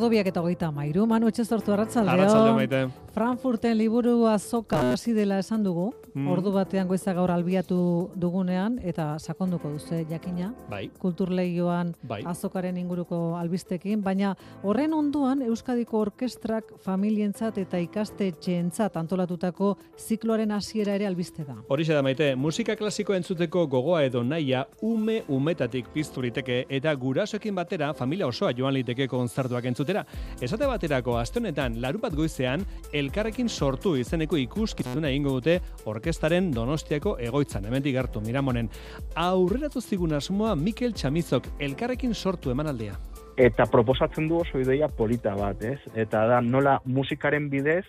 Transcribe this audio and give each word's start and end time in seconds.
Ordobiak 0.00 0.30
eta 0.30 0.40
goita 0.40 0.70
mairu, 0.72 1.02
Manu 1.04 1.28
Etxezortu 1.28 1.74
arratzaldeo. 1.74 2.14
Arratzaldeo 2.14 2.54
maite. 2.56 2.78
Frankfurten 3.12 3.74
liburu 3.76 4.14
azoka 4.30 4.78
hasi 4.94 5.12
dela 5.12 5.38
esan 5.42 5.62
dugu, 5.66 5.90
Mm. 6.14 6.26
ordu 6.26 6.50
batean 6.50 6.88
goiza 6.88 7.12
gaur 7.14 7.30
albiatu 7.30 8.10
dugunean, 8.16 8.80
eta 8.82 9.16
sakonduko 9.20 9.68
duze 9.70 10.04
jakina, 10.10 10.52
Bai, 10.68 10.88
kulturleioan 10.98 11.94
bai. 12.02 12.22
azokaren 12.26 12.76
inguruko 12.76 13.36
albistekin, 13.36 14.02
baina 14.02 14.34
horren 14.64 14.92
onduan 14.92 15.42
Euskadiko 15.42 15.98
Orkestrak 16.00 16.64
familientzat 16.82 17.58
eta 17.58 17.78
ikastetxeentzat 17.78 18.96
antolatutako 18.96 19.76
zikloaren 19.98 20.50
hasiera 20.50 20.94
ere 20.96 21.06
albiste 21.06 21.44
da. 21.44 21.54
Horixe 21.68 21.94
da 21.94 22.02
maite, 22.02 22.34
musika 22.34 22.74
klasiko 22.74 23.14
entzuteko 23.14 23.66
gogoa 23.68 24.02
edo 24.04 24.24
naia 24.24 24.64
ume 24.82 25.22
umetatik 25.28 25.88
piztu 25.94 26.22
liteke 26.22 26.64
eta 26.68 26.92
gurasoekin 26.94 27.54
batera 27.54 27.92
familia 27.94 28.26
osoa 28.26 28.50
joan 28.56 28.74
liteke 28.74 29.06
kontzertuak 29.06 29.64
entzutera. 29.64 29.99
Esate 30.40 30.66
baterako 30.66 31.18
aste 31.18 31.40
honetan 31.40 31.80
larun 31.82 32.00
bat 32.00 32.14
goizean 32.14 32.64
elkarrekin 32.92 33.48
sortu 33.48 33.96
izeneko 33.96 34.36
ikuskizuna 34.36 35.08
egingo 35.08 35.36
dute 35.38 35.60
orkestaren 35.90 36.50
Donostiako 36.52 37.16
egoitzan 37.20 37.64
hemendik 37.64 37.94
gertu 37.94 38.20
Miramonen. 38.20 38.68
Aurreratu 39.14 39.80
zigun 39.80 40.12
asmoa 40.12 40.56
Mikel 40.56 40.94
Chamizok 40.94 41.46
elkarrekin 41.58 42.14
sortu 42.14 42.50
emanaldia. 42.50 42.98
eta 43.40 43.64
proposatzen 43.72 44.28
du 44.28 44.36
oso 44.42 44.60
ideia 44.60 44.88
polita 44.88 45.32
bat, 45.34 45.62
ez? 45.64 45.78
Eta 45.96 46.26
da 46.28 46.40
nola 46.44 46.80
musikaren 46.84 47.48
bidez 47.48 47.86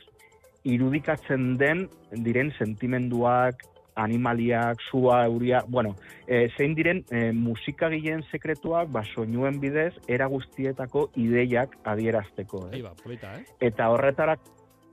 irudikatzen 0.63 1.57
den 1.59 1.87
diren 2.23 2.53
sentimenduak, 2.57 3.65
animaliak, 3.95 4.79
sua, 4.89 5.25
euria, 5.25 5.63
bueno, 5.67 5.95
e, 6.27 6.47
zein 6.57 6.75
diren 6.75 7.03
e, 7.11 7.31
musikagileen 7.35 8.23
sekretuak, 8.31 8.89
ba, 8.91 9.03
soinuen 9.15 9.59
bidez, 9.59 9.93
era 10.07 10.27
guztietako 10.31 11.09
ideiak 11.19 11.77
adierazteko, 11.83 12.67
eh? 12.69 12.79
Ei 12.79 12.81
ba, 12.85 12.95
polita, 13.03 13.35
eh? 13.37 13.45
Eta 13.71 13.89
horretarak, 13.91 14.39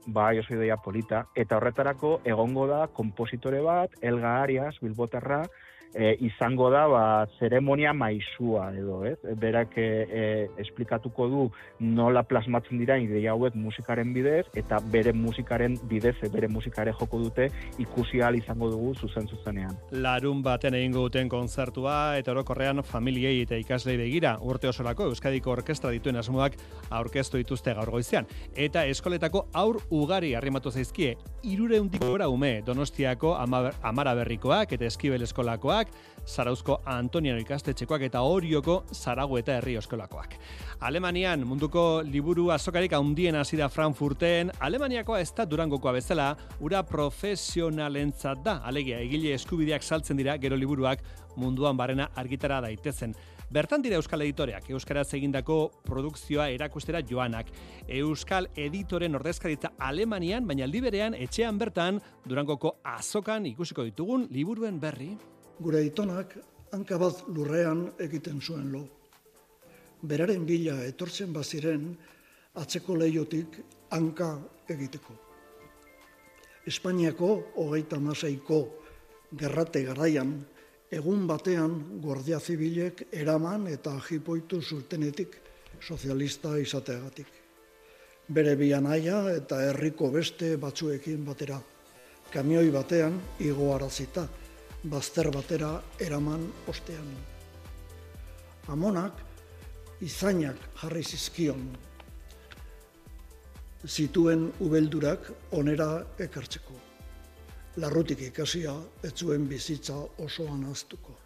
bai 0.07 0.39
oso 0.39 0.55
ideia 0.55 0.77
polita, 0.77 1.25
eta 1.35 1.57
horretarako 1.57 2.19
egongo 2.25 2.67
da 2.67 2.85
kompositore 2.87 3.61
bat, 3.61 3.95
Elga 4.01 4.39
Arias, 4.43 4.77
Bilbotarra, 4.81 5.43
e, 5.93 6.15
izango 6.25 6.69
da 6.69 6.85
ba, 6.87 7.03
zeremonia 7.39 7.93
maisua 7.93 8.69
edo, 8.75 9.03
ez? 9.05 9.17
Berak 9.39 9.77
e, 9.77 9.87
e, 10.09 10.23
esplikatuko 10.61 11.27
du 11.29 11.45
nola 11.79 12.23
plasmatzen 12.27 12.79
dira 12.81 12.97
ideia 13.01 13.33
hauek 13.33 13.55
musikaren 13.55 14.13
bidez, 14.13 14.45
eta 14.59 14.79
bere 14.91 15.13
musikaren 15.13 15.77
bidez, 15.89 16.15
e, 16.23 16.29
bere 16.33 16.47
musikare 16.51 16.93
joko 16.99 17.21
dute 17.23 17.49
ikusi 17.79 18.21
ahal 18.21 18.37
izango 18.39 18.69
dugu 18.71 18.93
zuzen 18.95 19.27
zuzenean. 19.27 19.75
Larun 19.91 20.43
baten 20.43 20.77
egingo 20.77 21.07
duten 21.07 21.29
kontzertua 21.29 22.17
eta 22.19 22.33
orokorrean 22.35 22.83
familiei 22.83 23.41
eta 23.43 23.57
ikaslei 23.59 23.97
begira 23.99 24.37
urte 24.41 24.69
osorako 24.69 25.09
Euskadiko 25.09 25.51
Orkestra 25.51 25.91
dituen 25.95 26.19
asmoak 26.19 26.57
aurkeztu 26.89 27.39
dituzte 27.41 27.73
gaur 27.73 27.91
goizean. 27.91 28.27
Eta 28.55 28.85
eskoletako 28.89 29.47
aur 29.53 29.79
ugari 29.89 30.33
arrimatu 30.35 30.71
zaizkie, 30.71 31.15
irureundik 31.43 32.03
gora 32.03 32.29
ume 32.29 32.61
Donostiako 32.65 33.35
ama, 33.39 33.69
Amara 33.83 34.13
Berrikoak 34.17 34.73
eta 34.75 34.85
Eskibel 34.85 35.23
Eskolakoak, 35.23 35.78
Zarauzko 36.27 36.81
Antoniano 36.85 37.39
ikastetxekoak 37.39 38.01
eta 38.09 38.21
Orioko 38.21 38.83
Zarago 38.93 39.37
eta 39.37 39.55
Herri 39.57 39.77
Eskolakoak. 39.79 40.35
Alemanian 40.81 41.45
munduko 41.47 42.01
liburu 42.03 42.49
azokarik 42.51 42.93
handien 42.93 43.35
hasi 43.35 43.57
da 43.57 43.69
Frankfurten, 43.69 44.51
Alemaniakoa 44.59 45.21
ez 45.21 45.31
da 45.35 45.45
Durangokoa 45.45 45.93
bezala, 45.95 46.35
ura 46.59 46.83
profesionalentzat 46.83 48.43
da, 48.43 48.59
alegia 48.63 48.99
egile 48.99 49.33
eskubideak 49.33 49.83
saltzen 49.83 50.17
dira 50.17 50.37
gero 50.37 50.55
liburuak 50.55 51.03
munduan 51.37 51.77
barrena 51.77 52.09
argitara 52.15 52.61
daitezen. 52.61 53.15
Bertan 53.49 53.81
dira 53.81 53.97
Euskal 53.97 54.21
Editoreak, 54.21 54.67
Euskaraz 54.69 55.07
egindako 55.17 55.71
produkzioa 55.87 56.51
erakustera 56.53 57.01
joanak. 57.01 57.47
Euskal 57.87 58.45
Editoren 58.53 59.17
ordezkaritza 59.17 59.71
Alemanian, 59.79 60.45
baina 60.45 60.67
liberean 60.69 61.17
etxean 61.17 61.57
bertan 61.57 61.97
Durangoko 62.29 62.75
azokan 62.85 63.49
ikusiko 63.49 63.87
ditugun 63.87 64.27
liburuen 64.29 64.77
berri. 64.79 65.15
Gure 65.59 65.81
aitonak 65.83 66.37
hanka 66.71 66.97
bat 66.97 67.25
lurrean 67.35 67.81
egiten 67.99 68.39
zuen 68.39 68.69
lo. 68.71 68.85
Beraren 70.01 70.45
bila 70.47 70.77
etortzen 70.87 71.33
baziren 71.35 71.89
atzeko 72.61 72.95
leiotik 72.95 73.57
hanka 73.91 74.29
egiteko. 74.69 75.17
Espainiako 76.69 77.29
hogeita 77.59 77.99
maseiko 77.99 78.61
gerrate 79.35 79.83
garaian, 79.83 80.31
egun 80.91 81.27
batean 81.27 81.75
guardia 82.01 82.39
zibilek 82.39 83.09
eraman 83.11 83.67
eta 83.67 83.97
jipoitu 84.07 84.61
zurtenetik 84.61 85.35
sozialista 85.81 86.55
izateagatik. 86.57 87.27
Bere 88.29 88.55
bianaia 88.55 89.23
eta 89.35 89.59
herriko 89.67 90.09
beste 90.13 90.55
batzuekin 90.61 91.25
batera. 91.25 91.59
Kamioi 92.31 92.69
batean 92.71 93.15
igoarazita, 93.41 94.27
bazter 94.83 95.31
batera 95.31 95.81
eraman 95.99 96.47
ostean. 96.67 97.11
Amonak 98.67 99.21
izainak 100.01 100.57
jarri 100.81 101.03
zizkion 101.03 101.65
zituen 103.87 104.51
ubeldurak 104.59 105.31
onera 105.51 106.05
ekartzeko. 106.19 106.73
Larrutik 107.77 108.21
ikasia 108.21 108.73
ez 109.03 109.13
bizitza 109.47 109.95
osoan 110.17 110.65
aztuko. 110.71 111.17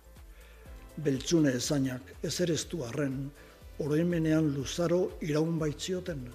Beltzune 0.97 1.49
ezainak 1.49 2.01
ezereztu 2.23 2.83
arren, 2.83 3.31
oroimenean 3.79 4.53
luzaro 4.53 5.17
iraun 5.21 5.57
baitzioten, 5.59 6.29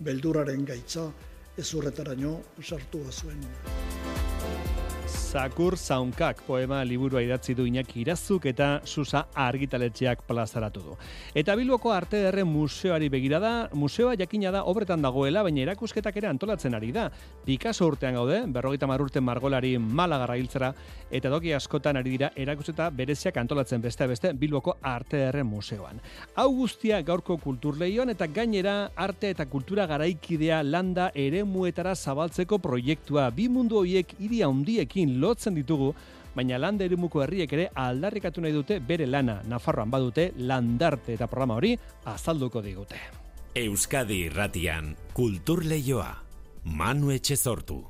belduraren 0.00 0.64
gaitza 0.64 1.12
ezurretaraino 1.56 2.40
sartu 2.62 3.04
zuen. 3.10 4.79
Zakur 5.10 5.76
Zaunkak 5.78 6.40
poema 6.42 6.80
liburua 6.82 7.20
idatzi 7.22 7.54
du 7.54 7.62
Iñaki 7.62 8.00
Irazuk 8.02 8.48
eta 8.50 8.80
Susa 8.84 9.28
argitaletxeak 9.38 10.24
plazaratu 10.26 10.80
du. 10.82 10.96
Eta 11.38 11.54
Bilboko 11.54 11.92
Arte 11.94 12.18
Ederren 12.18 12.48
Museoari 12.50 13.08
begira 13.08 13.38
da, 13.38 13.52
museoa 13.74 14.16
jakina 14.18 14.50
da 14.50 14.64
obretan 14.66 15.02
dagoela, 15.02 15.44
baina 15.46 15.62
erakusketak 15.62 16.16
ere 16.18 16.26
antolatzen 16.26 16.74
ari 16.74 16.90
da. 16.90 17.04
Picasso 17.44 17.86
urtean 17.86 18.18
gaude, 18.18 18.40
berrogeita 18.50 18.88
urte 18.90 19.20
margolari 19.20 19.76
malagarra 19.78 20.36
hiltzera, 20.36 20.72
eta 21.10 21.30
doki 21.30 21.52
askotan 21.54 21.96
ari 21.96 22.10
dira 22.10 22.32
erakusketa 22.34 22.90
bereziak 22.90 23.36
antolatzen 23.36 23.80
beste 23.80 24.06
beste 24.06 24.32
Bilboko 24.32 24.78
Arte 24.82 25.16
Ederren 25.22 25.46
Museoan. 25.46 26.00
Hau 26.34 26.48
guztia 26.56 27.02
gaurko 27.02 27.38
kulturleioan 27.38 28.10
eta 28.10 28.26
gainera 28.26 28.90
arte 28.96 29.30
eta 29.30 29.46
kultura 29.46 29.86
garaikidea 29.86 30.62
landa 30.64 31.12
eremuetara 31.14 31.94
zabaltzeko 31.94 32.58
proiektua. 32.58 33.30
Bi 33.30 33.48
mundu 33.48 33.78
horiek 33.78 34.16
hiri 34.18 34.42
handiekin 34.42 34.99
lotzen 35.06 35.54
ditugu, 35.54 35.94
baina 36.34 36.58
landa 36.58 36.84
eremuko 36.84 37.22
herriek 37.24 37.52
ere 37.52 37.68
aldarrikatu 37.74 38.40
nahi 38.40 38.52
dute 38.52 38.80
bere 38.80 39.06
lana. 39.06 39.40
Nafarroan 39.48 39.90
badute 39.90 40.32
landarte 40.36 41.14
eta 41.14 41.26
programa 41.26 41.56
hori 41.60 41.76
azalduko 42.04 42.62
digute. 42.62 43.00
Euskadi 43.54 44.26
irratian 44.28 44.94
kultur 45.12 45.64
leioa. 45.64 46.10
Manu 46.64 47.10
Etxezortu. 47.10 47.80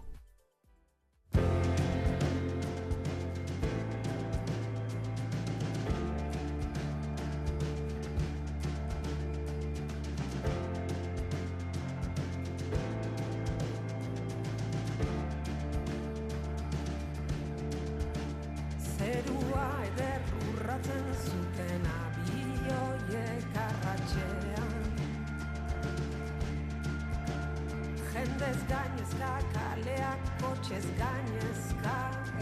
Kotxez 30.71 30.87
gainezka 30.99 31.95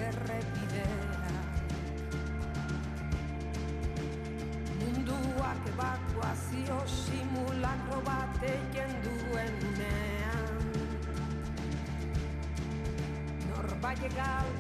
errepidea 0.07 1.31
Munduak 4.81 5.69
evakuazio 5.73 6.79
simulakro 6.87 8.03
bat 8.05 8.45
egin 8.51 8.93
duen 9.07 9.57
unean 9.71 10.61
Norbaiek 13.49 14.13
galdetu 14.21 14.58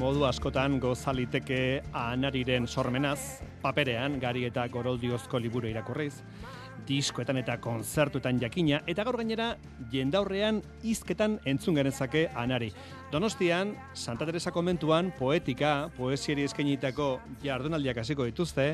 modu 0.00 0.22
askotan 0.24 0.78
gozaliteke 0.80 1.82
anariren 1.92 2.64
sormenaz, 2.66 3.42
paperean, 3.60 4.14
gari 4.22 4.46
eta 4.48 4.62
goroldiozko 4.72 5.36
liburu 5.42 5.68
irakurriz, 5.68 6.22
diskoetan 6.88 7.36
eta 7.42 7.58
konzertuetan 7.60 8.38
jakina, 8.40 8.78
eta 8.88 9.04
gaur 9.04 9.18
gainera, 9.20 9.50
jendaurrean 9.92 10.62
izketan 10.88 11.36
entzun 11.44 11.76
genezake 11.76 12.24
anari. 12.32 12.70
Donostian, 13.12 13.74
Santa 13.92 14.24
Teresa 14.24 14.54
komentuan, 14.56 15.12
poetika, 15.18 15.90
poesieri 15.98 16.48
eskainitako 16.48 17.10
jardunaldiak 17.44 18.00
hasiko 18.00 18.24
dituzte, 18.30 18.70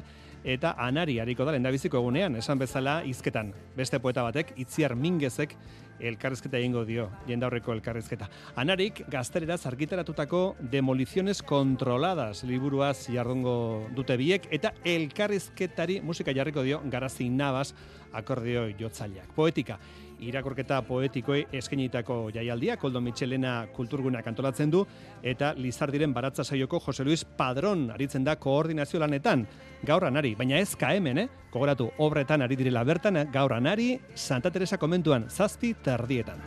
eta 0.46 0.76
anari 0.78 1.18
hariko 1.18 1.44
da 1.44 1.56
lendabiziko 1.56 1.98
egunean, 1.98 2.38
esan 2.38 2.60
bezala 2.62 3.00
izketan. 3.04 3.50
Beste 3.76 3.98
poeta 3.98 4.22
batek, 4.22 4.52
itziar 4.62 4.94
mingezek, 4.94 5.56
elkarrizketa 5.98 6.58
egingo 6.60 6.84
dio, 6.86 7.08
jendaurreko 7.26 7.74
elkarrizketa. 7.74 8.28
Anarik, 8.60 9.02
gaztereraz 9.10 9.64
argitaratutako 9.66 10.42
demoliciones 10.72 11.42
kontroladas 11.42 12.44
liburuaz 12.44 13.08
jardungo 13.12 13.56
dute 13.96 14.16
biek, 14.20 14.46
eta 14.54 14.74
elkarrizketari 14.84 16.00
musika 16.04 16.34
jarriko 16.36 16.62
dio 16.62 16.82
garazi 16.92 17.28
nabaz 17.32 17.72
akordio 18.16 18.68
jotzaileak. 18.78 19.32
Poetika, 19.34 19.80
irakorketa 20.20 20.80
poetikoei 20.86 21.46
eskenitako 21.52 22.30
jaialdia, 22.34 22.76
Koldo 22.76 23.00
Michelena 23.00 23.66
kulturguna 23.76 24.22
kantolatzen 24.22 24.70
du, 24.70 24.84
eta 25.22 25.52
Lizardiren 25.56 26.14
baratza 26.14 26.44
saioko 26.44 26.80
Jose 26.86 27.04
Luis 27.04 27.24
Padron 27.24 27.90
aritzen 27.90 28.24
da 28.24 28.36
koordinazio 28.36 29.00
lanetan, 29.00 29.46
gaur 29.86 30.06
anari, 30.08 30.34
baina 30.34 30.58
ez 30.58 30.74
ka 30.76 30.92
hemen, 30.94 31.18
eh? 31.18 31.28
Kogoratu, 31.52 31.90
obretan 31.98 32.42
ari 32.42 32.56
direla 32.56 32.84
bertan, 32.84 33.26
gaur 33.32 33.52
anari, 33.52 33.94
Santa 34.14 34.50
Teresa 34.50 34.78
komentuan, 34.78 35.28
zazpi 35.28 35.74
terdietan. 35.84 36.40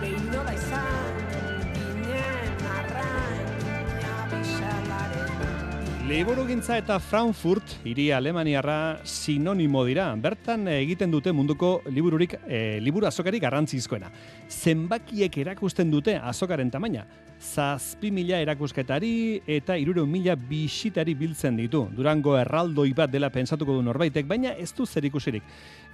Behin 0.00 0.30
nola 0.32 0.52
izan, 0.54 1.25
Liburugintza 6.06 6.76
eta 6.78 7.00
Frankfurt, 7.02 7.72
hiri 7.82 8.12
Alemaniarra 8.14 9.00
sinonimo 9.02 9.80
dira. 9.88 10.04
Bertan 10.14 10.68
egiten 10.70 11.10
dute 11.10 11.32
munduko 11.34 11.80
libururik, 11.90 12.36
e, 12.46 12.78
liburu 12.78 13.08
azokari 13.08 13.40
garrantzizkoena. 13.42 14.12
Zenbakiek 14.46 15.40
erakusten 15.42 15.90
dute 15.90 16.14
azokaren 16.14 16.70
tamaina. 16.70 17.02
Zazpi 17.42 18.12
mila 18.14 18.38
erakusketari 18.38 19.42
eta 19.58 19.74
iruro 19.82 20.06
mila 20.06 20.38
bisitari 20.38 21.18
biltzen 21.18 21.58
ditu. 21.58 21.88
Durango 21.90 22.38
erraldoi 22.38 22.92
bat 22.94 23.10
dela 23.10 23.32
pentsatuko 23.34 23.74
du 23.74 23.82
norbaitek, 23.90 24.30
baina 24.30 24.54
ez 24.54 24.70
du 24.78 24.86
zer 24.86 25.10
ikusirik. 25.10 25.42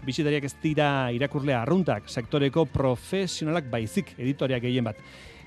Bisitariak 0.05 0.45
ez 0.45 0.55
dira 0.61 1.09
irakurlea 1.17 1.65
arruntak, 1.65 2.13
sektoreko 2.13 2.69
profesionalak 2.69 3.73
baizik 3.73 4.13
editoriak 4.19 4.69
gehien 4.69 4.93
bat. 4.93 5.01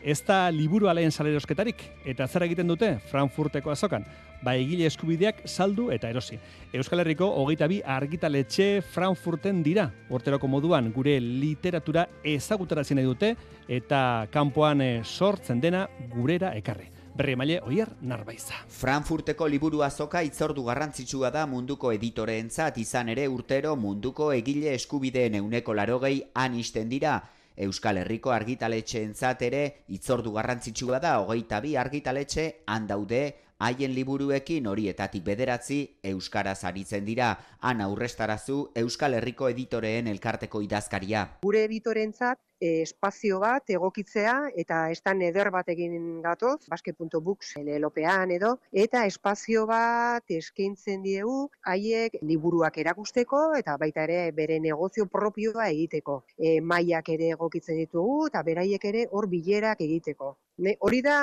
Ez 0.06 0.20
da 0.22 0.52
liburu 0.54 0.86
aleen 0.86 1.10
salerosketarik, 1.10 1.80
eta 2.06 2.28
zer 2.30 2.44
egiten 2.46 2.68
dute 2.70 2.92
Frankfurteko 3.10 3.72
azokan? 3.74 4.04
Ba 4.46 4.52
egile 4.54 4.86
eskubideak 4.86 5.40
saldu 5.50 5.88
eta 5.90 6.12
erosi. 6.14 6.38
Euskal 6.78 7.02
Herriko 7.02 7.26
hogeita 7.42 7.66
bi 7.66 7.80
argitaletxe 7.82 8.84
Frankfurten 8.94 9.64
dira. 9.66 9.88
Horteroko 10.14 10.46
moduan 10.46 10.92
gure 10.94 11.16
literatura 11.18 12.04
ezagutarazien 12.22 13.02
nahi 13.02 13.10
dute 13.10 13.32
eta 13.66 14.28
kanpoan 14.30 14.84
eh, 14.86 15.02
sortzen 15.02 15.64
dena 15.64 15.88
gurera 16.14 16.54
ekarri. 16.54 16.92
Berri 17.18 17.34
emaile, 17.34 17.58
oier, 17.66 17.90
narbaiza. 18.06 18.60
Frankfurteko 18.70 19.48
liburu 19.50 19.82
azoka 19.82 20.22
itzordu 20.22 20.68
garrantzitsua 20.68 21.32
da 21.34 21.48
munduko 21.50 21.90
editoreentzat 21.96 22.78
izan 22.78 23.10
ere 23.10 23.26
urtero 23.26 23.74
munduko 23.74 24.30
egile 24.38 24.76
eskubideen 24.76 25.40
euneko 25.42 25.74
larogei 25.74 26.20
han 26.36 26.60
isten 26.62 26.94
dira. 26.94 27.24
Euskal 27.58 28.02
Herriko 28.02 28.32
argitaletxeentzat 28.36 29.42
ere 29.48 29.64
itzordu 29.88 30.34
garrantzitsua 30.36 31.00
da 31.00 31.20
hogeita 31.22 31.62
bi 31.64 31.76
argitaletxe 31.80 32.48
han 32.68 32.88
daude 32.88 33.22
haien 33.64 33.94
liburuekin 33.96 34.68
horietatik 34.68 35.24
bederatzi 35.24 35.80
euskaraz 36.04 36.64
aritzen 36.68 37.06
dira. 37.06 37.30
Han 37.62 37.82
aurrestarazu 37.82 38.72
Euskal 38.76 39.16
Herriko 39.20 39.50
editoreen 39.50 40.08
elkarteko 40.08 40.62
idazkaria. 40.62 41.26
gure 41.42 41.64
editorentzat 41.64 42.40
espazio 42.60 43.40
bat 43.40 43.70
egokitzea 43.70 44.36
eta 44.56 44.90
estan 44.92 45.22
eder 45.22 45.52
bat 45.52 45.68
egin 45.70 46.22
gatoz, 46.24 46.68
basket.books 46.72 47.56
lelopean 47.66 48.32
edo, 48.32 48.56
eta 48.72 49.06
espazio 49.06 49.66
bat 49.68 50.24
eskaintzen 50.30 51.04
diegu 51.04 51.50
haiek 51.72 52.18
liburuak 52.22 52.78
erakusteko 52.78 53.44
eta 53.60 53.78
baita 53.78 54.04
ere 54.04 54.32
bere 54.32 54.60
negozio 54.60 55.06
propioa 55.06 55.70
egiteko. 55.70 56.22
E, 56.38 56.60
mailak 56.62 57.10
ere 57.10 57.32
egokitzen 57.36 57.78
ditugu 57.84 58.28
eta 58.28 58.44
beraiek 58.44 58.86
ere 58.86 59.08
hor 59.12 59.28
bilerak 59.28 59.82
egiteko. 59.82 60.36
Ne, 60.58 60.78
hori 60.80 61.02
da 61.04 61.16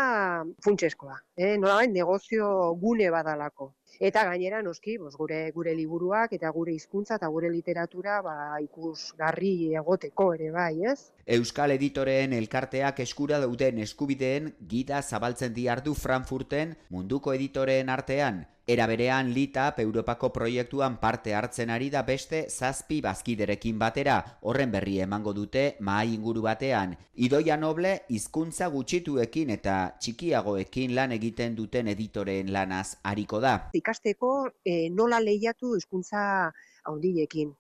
funtseskoa, 0.65 1.15
eh? 1.41 1.55
nolabait 1.57 1.91
negozio 1.91 2.49
gune 2.83 3.09
badalako. 3.11 3.73
Eta 4.01 4.25
gainera 4.25 4.63
noski, 4.63 4.97
bos, 4.99 5.15
gure 5.17 5.51
gure 5.55 5.75
liburuak 5.77 6.33
eta 6.39 6.51
gure 6.55 6.73
hizkuntza 6.73 7.19
eta 7.21 7.29
gure 7.29 7.51
literatura 7.53 8.21
ba 8.23 8.37
ikusgarri 8.63 9.75
egoteko 9.81 10.33
ere 10.35 10.51
bai, 10.51 10.85
ez? 10.93 11.13
Euskal 11.27 11.75
editoreen 11.77 12.33
elkarteak 12.33 13.01
eskura 13.05 13.41
dauden 13.43 13.79
eskubideen 13.85 14.55
gida 14.69 15.03
zabaltzen 15.03 15.55
diardu 15.55 15.95
Frankfurten 15.95 16.77
munduko 16.91 17.35
editoreen 17.35 17.89
artean. 17.89 18.47
Era 18.65 18.87
berean 18.87 19.33
Litap 19.35 19.81
Europako 19.83 20.29
proiektuan 20.33 21.01
parte 21.01 21.33
hartzen 21.35 21.71
ari 21.75 21.89
da 21.91 22.05
beste 22.07 22.45
zazpi 22.49 23.01
bazkiderekin 23.03 23.79
batera, 23.79 24.19
horren 24.43 24.71
berri 24.71 25.01
emango 25.03 25.33
dute 25.35 25.65
mahai 25.81 26.13
inguru 26.15 26.45
batean. 26.45 26.93
Idoia 27.27 27.57
Noble 27.57 27.97
hizkuntza 28.09 28.69
gutxituekin 28.71 29.51
eta 29.51 29.79
txikiagoekin 29.99 30.95
lan 30.95 31.11
egiten 31.17 31.57
duten 31.59 31.91
editoreen 31.91 32.53
lanaz 32.53 32.99
ariko 33.03 33.41
da. 33.43 33.57
Ikasteko 33.75 34.31
eh, 34.65 34.87
nola 34.91 35.19
lehiatu 35.19 35.75
hizkuntza 35.75 36.23
handilekin. 36.85 37.51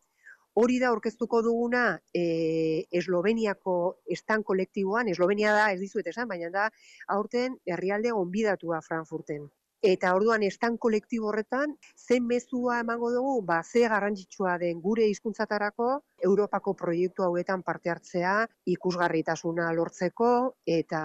Hori 0.55 0.79
da 0.79 0.91
aurkeztuko 0.93 1.41
duguna 1.43 1.83
e, 2.15 2.85
Esloveniako 2.93 3.75
estan 4.17 4.43
kolektiboan, 4.45 5.09
Eslovenia 5.09 5.55
da 5.57 5.71
ez 5.73 5.81
dizuet 5.81 6.13
esan, 6.13 6.29
baina 6.29 6.51
da 6.53 6.69
aurten 7.17 7.57
herrialde 7.67 8.13
onbidatua 8.13 8.83
Frankfurten. 8.85 9.49
Eta 9.83 10.13
orduan 10.15 10.45
estan 10.47 10.77
kolektibo 10.79 11.27
horretan, 11.33 11.73
zen 11.99 12.27
mezua 12.31 12.77
emango 12.85 13.09
dugu, 13.11 13.33
ba, 13.47 13.57
ze 13.67 13.81
garrantzitsua 13.93 14.53
den 14.63 14.81
gure 14.85 15.09
hizkuntzatarako 15.11 15.89
Europako 16.29 16.75
proiektu 16.83 17.25
hauetan 17.27 17.65
parte 17.67 17.91
hartzea, 17.91 18.35
ikusgarritasuna 18.77 19.73
lortzeko 19.75 20.31
eta 20.79 21.03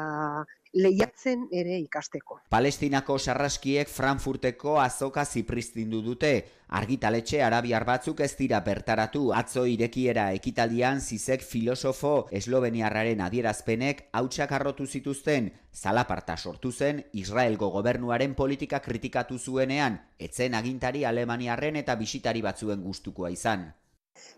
lehiatzen 0.74 1.48
ere 1.52 1.78
ikasteko. 1.80 2.40
Palestinako 2.50 3.18
sarraskiek 3.18 3.90
Frankfurteko 3.90 4.78
azoka 4.82 5.26
zipristindu 5.26 6.02
dute. 6.02 6.32
Argitaletxe 6.78 7.42
arabiar 7.44 7.86
batzuk 7.88 8.20
ez 8.26 8.34
dira 8.36 8.60
bertaratu 8.66 9.32
atzo 9.34 9.64
irekiera 9.66 10.26
ekitaldian 10.36 11.00
zizek 11.00 11.46
filosofo 11.48 12.28
esloveniarraren 12.32 13.24
adierazpenek 13.24 14.04
hautsak 14.12 14.52
arrotu 14.52 14.86
zituzten, 14.86 15.52
zalaparta 15.74 16.36
sortu 16.38 16.72
zen 16.72 17.04
Israelgo 17.14 17.72
gobernuaren 17.72 18.36
politika 18.36 18.82
kritikatu 18.84 19.40
zuenean, 19.40 20.00
etzen 20.20 20.56
agintari 20.60 21.06
alemaniarren 21.06 21.76
eta 21.84 21.96
bisitari 21.96 22.42
batzuen 22.42 22.84
gustukoa 22.84 23.32
izan. 23.32 23.70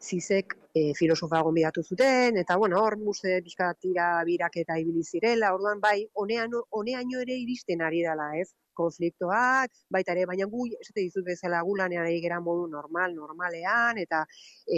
Zizek 0.01 0.55
e, 0.73 0.93
filosofa 0.95 1.41
gonbidatu 1.45 1.83
zuten, 1.83 2.37
eta 2.37 2.57
bueno, 2.57 2.81
hor 2.83 2.97
pixka 3.43 3.73
tira 3.81 4.23
birak 4.25 4.57
eta 4.57 4.77
ibili 4.77 5.03
zirela, 5.03 5.53
orduan 5.53 5.79
bai, 5.79 6.07
honean, 6.13 6.51
honeaino 6.69 7.21
ere 7.21 7.35
iristen 7.35 7.81
ari 7.81 8.01
dela, 8.01 8.31
ez? 8.37 8.49
konfliktoak, 8.79 9.73
baita 9.91 10.13
ere, 10.15 10.25
baina 10.29 10.45
gu, 10.47 10.65
esate 10.79 11.01
dizut 11.01 11.25
bezala, 11.25 11.61
gu 11.67 11.75
lanean 11.81 12.05
ari 12.05 12.21
gera 12.23 12.39
modu 12.39 12.67
normal, 12.71 13.15
normalean, 13.15 13.99
eta 14.05 14.23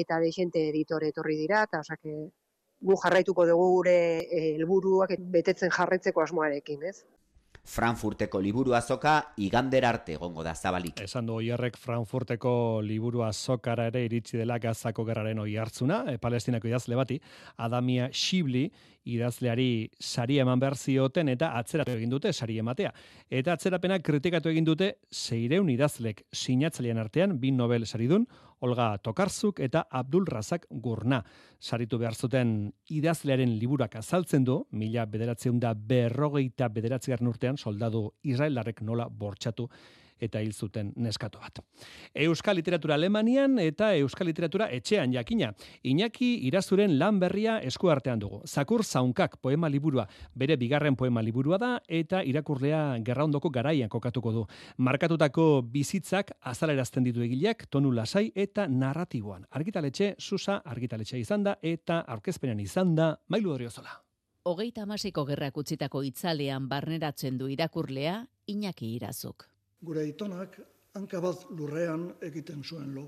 eta 0.01 0.19
desente 0.23 0.63
editore 0.71 1.11
etorri 1.13 1.37
dira, 1.43 1.65
eta 1.69 1.83
osake, 1.85 2.15
gu 2.81 2.97
jarraituko 3.03 3.45
dugu 3.45 3.67
gure 3.77 3.97
eh, 4.23 4.45
helburuak 4.55 5.13
betetzen 5.35 5.73
jarretzeko 5.75 6.23
asmoarekin, 6.25 6.87
ez? 6.91 6.97
Frankfurteko 7.63 8.39
liburu 8.41 8.73
azoka 8.73 9.33
igander 9.37 9.85
arte 9.85 10.15
egongo 10.17 10.43
da 10.43 10.53
zabalik. 10.55 11.01
Esan 11.05 11.27
du 11.29 11.35
oierrek 11.37 11.77
Frankfurteko 11.77 12.53
liburu 12.81 13.21
azokara 13.23 13.85
ere 13.91 14.03
iritsi 14.07 14.39
dela 14.41 14.57
gazako 14.59 15.05
gerraren 15.05 15.39
oi 15.39 15.55
hartzuna, 15.61 16.03
e, 16.11 16.17
palestinako 16.17 16.71
idazle 16.71 16.97
bati, 16.97 17.19
Adamia 17.57 18.09
Shibli, 18.11 18.65
idazleari 19.05 19.89
sari 19.99 20.37
eman 20.39 20.59
behar 20.59 20.75
zioten 20.77 21.29
eta 21.29 21.51
atzeratu 21.57 21.95
egin 21.95 22.09
dute 22.09 22.33
sari 22.33 22.57
ematea. 22.59 22.91
Eta 23.29 23.53
atzerapena 23.53 23.99
kritikatu 23.99 24.49
egin 24.49 24.67
dute 24.67 24.93
zeireun 25.11 25.69
idazlek 25.69 26.25
sinatzailean 26.31 27.01
artean, 27.01 27.39
bin 27.39 27.57
Nobel 27.57 27.85
saridun, 27.85 28.27
Olga 28.61 28.97
Tokarzuk 29.01 29.59
eta 29.59 29.87
Abdul 29.89 30.27
Razak 30.29 30.67
Gurna. 30.69 31.23
Saritu 31.59 31.97
behar 31.97 32.13
zuten 32.13 32.71
idazlearen 32.89 33.57
liburak 33.57 33.95
azaltzen 33.97 34.45
du, 34.45 34.59
mila 34.71 35.07
bederatzeun 35.09 35.59
da 35.59 35.73
berrogeita 35.73 36.69
bederatzearen 36.69 37.27
urtean 37.27 37.57
soldadu 37.57 38.11
Israelarrek 38.23 38.83
nola 38.85 39.09
bortxatu 39.09 39.67
eta 40.21 40.41
hil 40.41 40.53
zuten 40.53 40.93
neskato 40.95 41.39
bat. 41.41 41.59
Euskal 42.13 42.55
literatura 42.55 42.95
Alemanian 42.95 43.57
eta 43.59 43.91
Euskal 43.97 44.29
literatura 44.29 44.69
etxean 44.71 45.13
jakina. 45.13 45.51
Iñaki 45.83 46.31
irazuren 46.47 46.97
lan 46.99 47.19
berria 47.19 47.57
eskuartean 47.59 48.19
dugu. 48.19 48.41
Zakur 48.47 48.83
zaunkak 48.85 49.37
poema 49.41 49.69
liburua, 49.69 50.07
bere 50.35 50.57
bigarren 50.57 50.95
poema 50.95 51.21
liburua 51.21 51.57
da 51.57 51.71
eta 51.87 52.23
irakurlea 52.23 52.99
gerraundoko 53.03 53.49
garaian 53.49 53.89
kokatuko 53.89 54.31
du. 54.31 54.45
Markatutako 54.77 55.61
bizitzak 55.61 56.31
azalerazten 56.41 57.03
ditu 57.03 57.25
egileak 57.25 57.65
tonu 57.69 57.91
lasai 57.91 58.31
eta 58.35 58.67
narratiboan. 58.67 59.45
Argitaletxe, 59.51 60.15
susa 60.19 60.61
argitaletxe 60.65 61.19
izan 61.19 61.43
da 61.43 61.57
eta 61.61 62.03
aurkezpenean 62.07 62.59
izan 62.59 62.95
da 62.95 63.15
mailu 63.29 63.53
oriozola. 63.57 64.01
Hogeita 64.43 64.87
amasiko 64.87 65.21
gerrak 65.25 65.57
utzitako 65.61 66.01
itzalean 66.01 66.67
barneratzen 66.69 67.37
du 67.37 67.49
irakurlea 67.53 68.25
Iñaki 68.49 68.95
irazuk. 68.95 69.50
Gure 69.81 70.03
itonak 70.07 70.59
hanka 70.93 71.21
bat 71.21 71.47
lurrean 71.57 72.09
egiten 72.21 72.63
zuen 72.63 72.93
lo. 72.95 73.07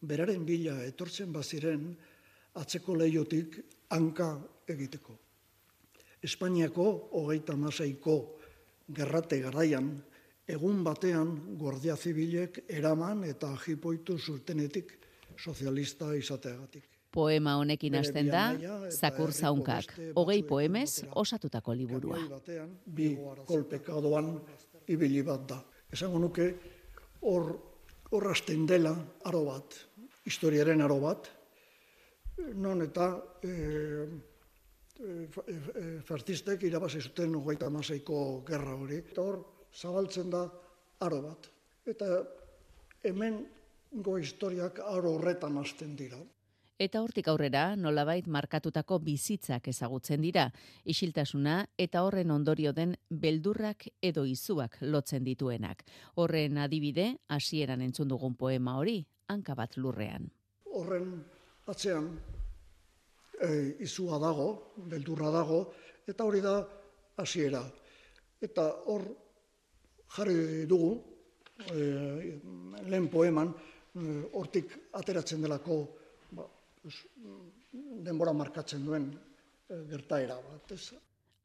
Beraren 0.00 0.44
bila 0.46 0.76
etortzen 0.86 1.32
baziren 1.32 1.88
atzeko 2.60 2.94
leiotik 2.94 3.58
hanka 3.90 4.28
egiteko. 4.68 5.16
Espainiako 6.22 6.86
hogeita 7.18 7.56
maseiko 7.56 8.14
gerrate 8.94 9.40
garaian, 9.42 9.90
egun 10.48 10.84
batean 10.84 11.34
guardia 11.60 11.96
zibilek 11.96 12.62
eraman 12.68 13.24
eta 13.24 13.50
jipoitu 13.64 14.18
zurtenetik 14.18 14.94
sozialista 15.36 16.14
izateagatik. 16.14 16.86
Poema 17.12 17.54
honekin 17.56 17.94
hasten 17.96 18.28
da, 18.28 18.42
Zakur 18.92 19.32
zaunkak, 19.32 19.94
hogei 20.14 20.42
poemez 20.44 21.04
osatutako 21.16 21.74
liburua. 21.74 22.18
Batean, 22.30 22.74
bi 22.84 23.14
kolpekadoan 23.48 24.34
ibili 24.88 25.22
bat 25.22 25.46
da. 25.48 25.58
Esango 25.92 26.20
nuke, 26.20 26.46
hor, 27.22 27.50
hor 28.10 28.30
hasten 28.30 28.66
dela 28.68 28.94
aro 29.28 29.44
bat, 29.48 29.76
historiaren 30.28 30.82
aro 30.84 30.98
bat, 31.00 31.28
non 32.54 32.82
eta 32.84 33.08
e, 33.42 33.52
e, 35.00 35.26
fa- 35.32 35.46
e, 35.48 35.54
e, 35.54 35.84
fascistek 36.06 36.62
irabazi 36.68 37.00
zuten 37.00 37.34
hogeita 37.34 37.66
hamaseiko 37.66 38.42
gerra 38.46 38.74
hori. 38.76 39.00
Eta 39.12 39.24
hor, 39.24 39.40
zabaltzen 39.74 40.30
da 40.30 40.44
aro 41.04 41.22
bat. 41.24 41.48
Eta 41.86 42.08
hemen 43.08 43.40
go 44.04 44.18
historiak 44.18 44.80
aro 44.84 45.16
horretan 45.16 45.56
hasten 45.58 45.96
dira. 45.96 46.18
Eta 46.78 47.00
hortik 47.02 47.26
aurrera, 47.26 47.72
nolabait 47.74 48.28
markatutako 48.30 49.00
bizitzak 49.02 49.66
ezagutzen 49.72 50.22
dira, 50.22 50.44
isiltasuna 50.86 51.64
eta 51.74 52.04
horren 52.06 52.30
ondorio 52.30 52.70
den 52.72 52.92
beldurrak 53.10 53.88
edo 54.00 54.22
izuak 54.22 54.76
lotzen 54.86 55.26
dituenak. 55.26 55.82
Horren 56.22 56.62
adibide, 56.62 57.08
hasieran 57.34 57.82
entzun 57.82 58.06
dugun 58.14 58.38
poema 58.38 58.76
hori, 58.78 59.02
hanka 59.26 59.56
bat 59.58 59.74
lurrean. 59.76 60.30
horren 60.70 61.10
atzean 61.66 62.12
e, 63.42 63.50
izua 63.82 64.20
dago, 64.22 64.48
beldurra 64.78 65.34
dago, 65.34 65.60
eta 66.06 66.24
hori 66.24 66.40
da 66.40 66.60
hasiera. 67.18 67.64
Eta 68.40 68.70
hor 68.86 69.02
jarri 70.14 70.64
dugu, 70.70 70.94
e, 71.74 72.38
lehen 72.86 73.10
poeman, 73.10 73.50
e, 73.50 74.20
hortik 74.30 74.78
ateratzen 74.92 75.42
delako 75.42 75.97
denbora 78.04 78.32
markatzen 78.32 78.84
duen 78.86 79.10
e, 79.12 79.84
gertaera 79.90 80.38
bat. 80.40 80.72
Ez? 80.72 80.94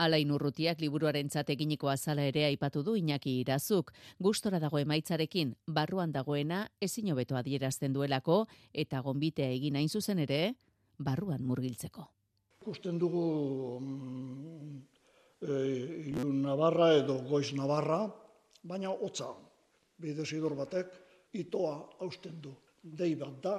Alain 0.04 0.32
urrutiak 0.34 0.82
liburuaren 0.82 1.30
eginiko 1.48 1.90
azala 1.90 2.24
ere 2.24 2.46
aipatu 2.46 2.82
du 2.84 2.96
Iñaki 2.96 3.40
Irazuk, 3.42 3.92
gustora 4.20 4.60
dago 4.60 4.80
emaitzarekin, 4.80 5.56
barruan 5.68 6.12
dagoena 6.12 6.68
ezin 6.82 7.12
hobeto 7.12 7.36
adierazten 7.36 7.94
duelako 7.94 8.48
eta 8.74 9.02
gonbitea 9.02 9.50
egin 9.50 9.76
hain 9.76 9.90
zuzen 9.90 10.20
ere, 10.20 10.56
barruan 10.98 11.44
murgiltzeko. 11.44 12.08
Ikusten 12.62 12.98
dugu 12.98 13.80
mm, 13.80 14.82
e, 15.42 15.54
Ilun 16.10 16.42
Navarra 16.42 16.94
edo 16.98 17.20
Goiz 17.30 17.54
Navarra, 17.54 18.08
baina 18.64 18.90
hotza, 18.90 19.30
bidesidor 20.00 20.56
batek 20.56 20.88
itoa 21.34 21.76
hausten 22.00 22.42
du. 22.42 22.54
Dei 22.84 23.14
bat 23.16 23.36
da, 23.44 23.54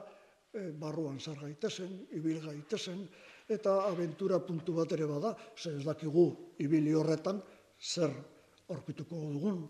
barruan 0.80 1.20
zar 1.20 1.38
gaitezen, 1.40 2.06
ibil 2.12 2.40
gaitezen, 2.40 3.08
eta 3.48 3.84
abentura 3.88 4.38
puntu 4.46 4.74
bat 4.78 4.92
ere 4.92 5.06
bada, 5.06 5.34
ze 5.56 5.76
ez 5.76 5.84
dakigu 5.84 6.54
ibili 6.58 6.94
horretan 6.94 7.42
zer 7.80 8.10
aurkituko 8.68 9.16
dugun. 9.32 9.64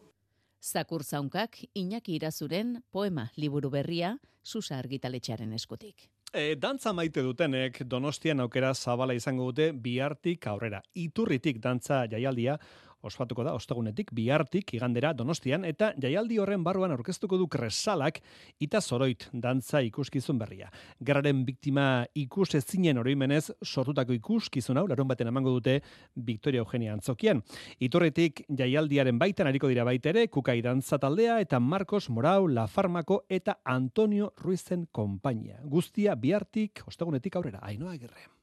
Zakur 0.61 1.03
zaunkak 1.05 1.59
Iñaki 1.75 2.15
Irazuren 2.17 2.83
poema 2.91 3.31
liburu 3.37 3.71
berria 3.71 4.19
Susa 4.43 4.79
argitaletxearen 4.79 5.53
eskutik. 5.53 6.09
E, 6.33 6.55
dantza 6.57 6.93
maite 6.93 7.23
dutenek 7.23 7.83
Donostian 7.87 8.41
aukera 8.41 8.73
zabala 8.75 9.15
izango 9.15 9.45
dute 9.51 9.73
bihartik 9.73 10.47
aurrera. 10.47 10.81
Iturritik 10.95 11.61
dantza 11.63 12.05
jaialdia 12.11 12.59
ospatuko 13.05 13.45
da 13.45 13.55
ostegunetik 13.55 14.11
bihartik 14.15 14.75
igandera 14.75 15.13
Donostian 15.17 15.65
eta 15.69 15.93
jaialdi 16.01 16.39
horren 16.43 16.65
barruan 16.65 16.93
aurkeztuko 16.95 17.39
du 17.41 17.47
kresalak 17.51 18.21
ita 18.65 18.81
zoroit 18.81 19.29
dantza 19.33 19.83
ikuskizun 19.85 20.39
berria. 20.41 20.71
Gerraren 21.05 21.45
biktima 21.47 22.07
ikus 22.15 22.55
ezinen 22.59 22.99
oroimenez 23.03 23.51
sortutako 23.63 24.17
ikuskizun 24.17 24.81
hau 24.81 24.87
larun 24.89 25.09
baten 25.09 25.31
emango 25.31 25.55
dute 25.59 25.81
Victoria 26.15 26.65
Eugenia 26.65 26.95
Antzokian. 26.95 27.43
Iturritik 27.79 28.45
jaialdiaren 28.49 29.19
baitan 29.19 29.51
ariko 29.51 29.71
dira 29.71 29.85
baita 29.85 30.13
ere 30.15 30.29
Kukai 30.29 30.61
dantza 30.65 30.99
taldea 30.99 31.41
eta 31.45 31.61
Marcos 31.61 32.09
Morau, 32.11 32.49
La 32.49 32.67
Farmako 32.67 33.25
eta 33.29 33.59
Antonio 33.65 34.33
Ruizen 34.43 34.89
konpainia. 34.93 35.61
Guztia 35.65 36.15
bihartik 36.15 36.85
ostegunetik 36.89 37.37
aurrera. 37.37 37.61
Ainoa 37.63 37.95
Agirre. 37.95 38.34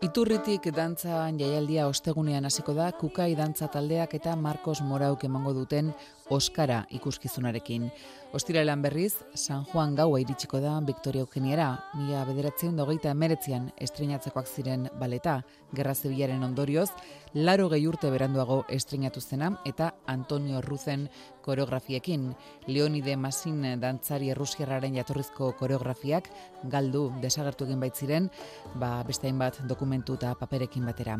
Iturritik 0.00 0.64
dantza 0.72 1.26
jaialdia 1.36 1.82
ostegunean 1.84 2.48
hasiko 2.48 2.72
da 2.72 2.86
Kukai 2.96 3.34
dantza 3.36 3.66
taldeak 3.68 4.14
eta 4.16 4.32
Marcos 4.32 4.78
Morauk 4.80 5.26
emango 5.28 5.52
duten 5.52 5.90
Oskara 6.30 6.84
ikuskizunarekin. 6.94 7.90
Ostiralean 8.32 8.82
berriz, 8.82 9.16
San 9.34 9.64
Juan 9.66 9.96
gaua 9.98 10.20
iritsiko 10.22 10.60
da 10.62 10.76
Victoria 10.86 11.24
Eugeniara, 11.24 11.70
mila 11.98 12.20
bederatzen 12.28 12.76
dogeita 12.78 13.10
emeretzean 13.10 13.72
estrenatzekoak 13.82 14.46
ziren 14.46 14.86
baleta, 15.00 15.40
gerra 15.74 15.94
zibilaren 15.94 16.44
ondorioz, 16.46 16.92
laro 17.34 17.66
gehi 17.72 17.88
urte 17.90 18.10
beranduago 18.14 18.60
estrenatu 18.70 19.20
zena 19.20 19.50
eta 19.66 19.90
Antonio 20.06 20.60
Ruzen 20.62 21.08
koreografiekin. 21.42 22.28
Leonide 22.68 23.16
Masin 23.16 23.66
dantzari 23.82 24.30
errusiarraren 24.30 24.94
jatorrizko 24.94 25.50
koreografiak 25.58 26.30
galdu 26.70 27.08
desagertu 27.22 27.66
egin 27.66 27.82
baitziren, 27.82 28.30
ba, 28.78 29.02
beste 29.02 29.26
hainbat 29.26 29.58
dokumentu 29.66 30.14
eta 30.14 30.36
paperekin 30.38 30.86
batera. 30.86 31.18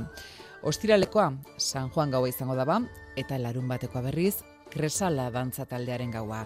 Ostiralekoa 0.62 1.33
San 1.59 1.90
Juan 1.90 2.14
gaua 2.14 2.31
izango 2.31 2.55
daba 2.55 2.79
eta 3.19 3.38
larun 3.38 3.67
batekoa 3.67 4.07
berriz 4.07 4.37
Kresala 4.71 5.31
dantza 5.35 5.65
taldearen 5.67 6.12
gaua. 6.15 6.45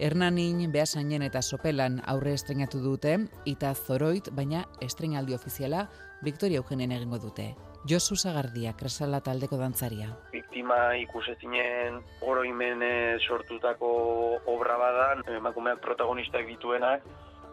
Hernanin, 0.00 0.62
Beasainen 0.72 1.22
eta 1.26 1.42
Sopelan 1.42 2.00
aurre 2.08 2.32
estrenatu 2.32 2.80
dute, 2.80 3.18
eta 3.46 3.74
Zoroit, 3.74 4.30
baina 4.32 4.64
estrenaldi 4.80 5.36
ofiziala 5.36 5.86
Victoria 6.24 6.62
Eugenien 6.62 6.92
egingo 6.96 7.18
dute. 7.20 7.50
Josu 7.86 8.16
Sagardia, 8.16 8.72
Kresala 8.72 9.20
taldeko 9.20 9.58
dantzaria. 9.60 10.08
biktima 10.32 10.94
ikusezinen 10.96 12.00
oroimen 12.22 12.82
eh, 12.82 13.18
sortutako 13.20 14.40
obra 14.46 14.78
badan, 14.80 15.22
emakumeak 15.36 15.80
protagonistak 15.84 16.46
dituenak, 16.46 17.04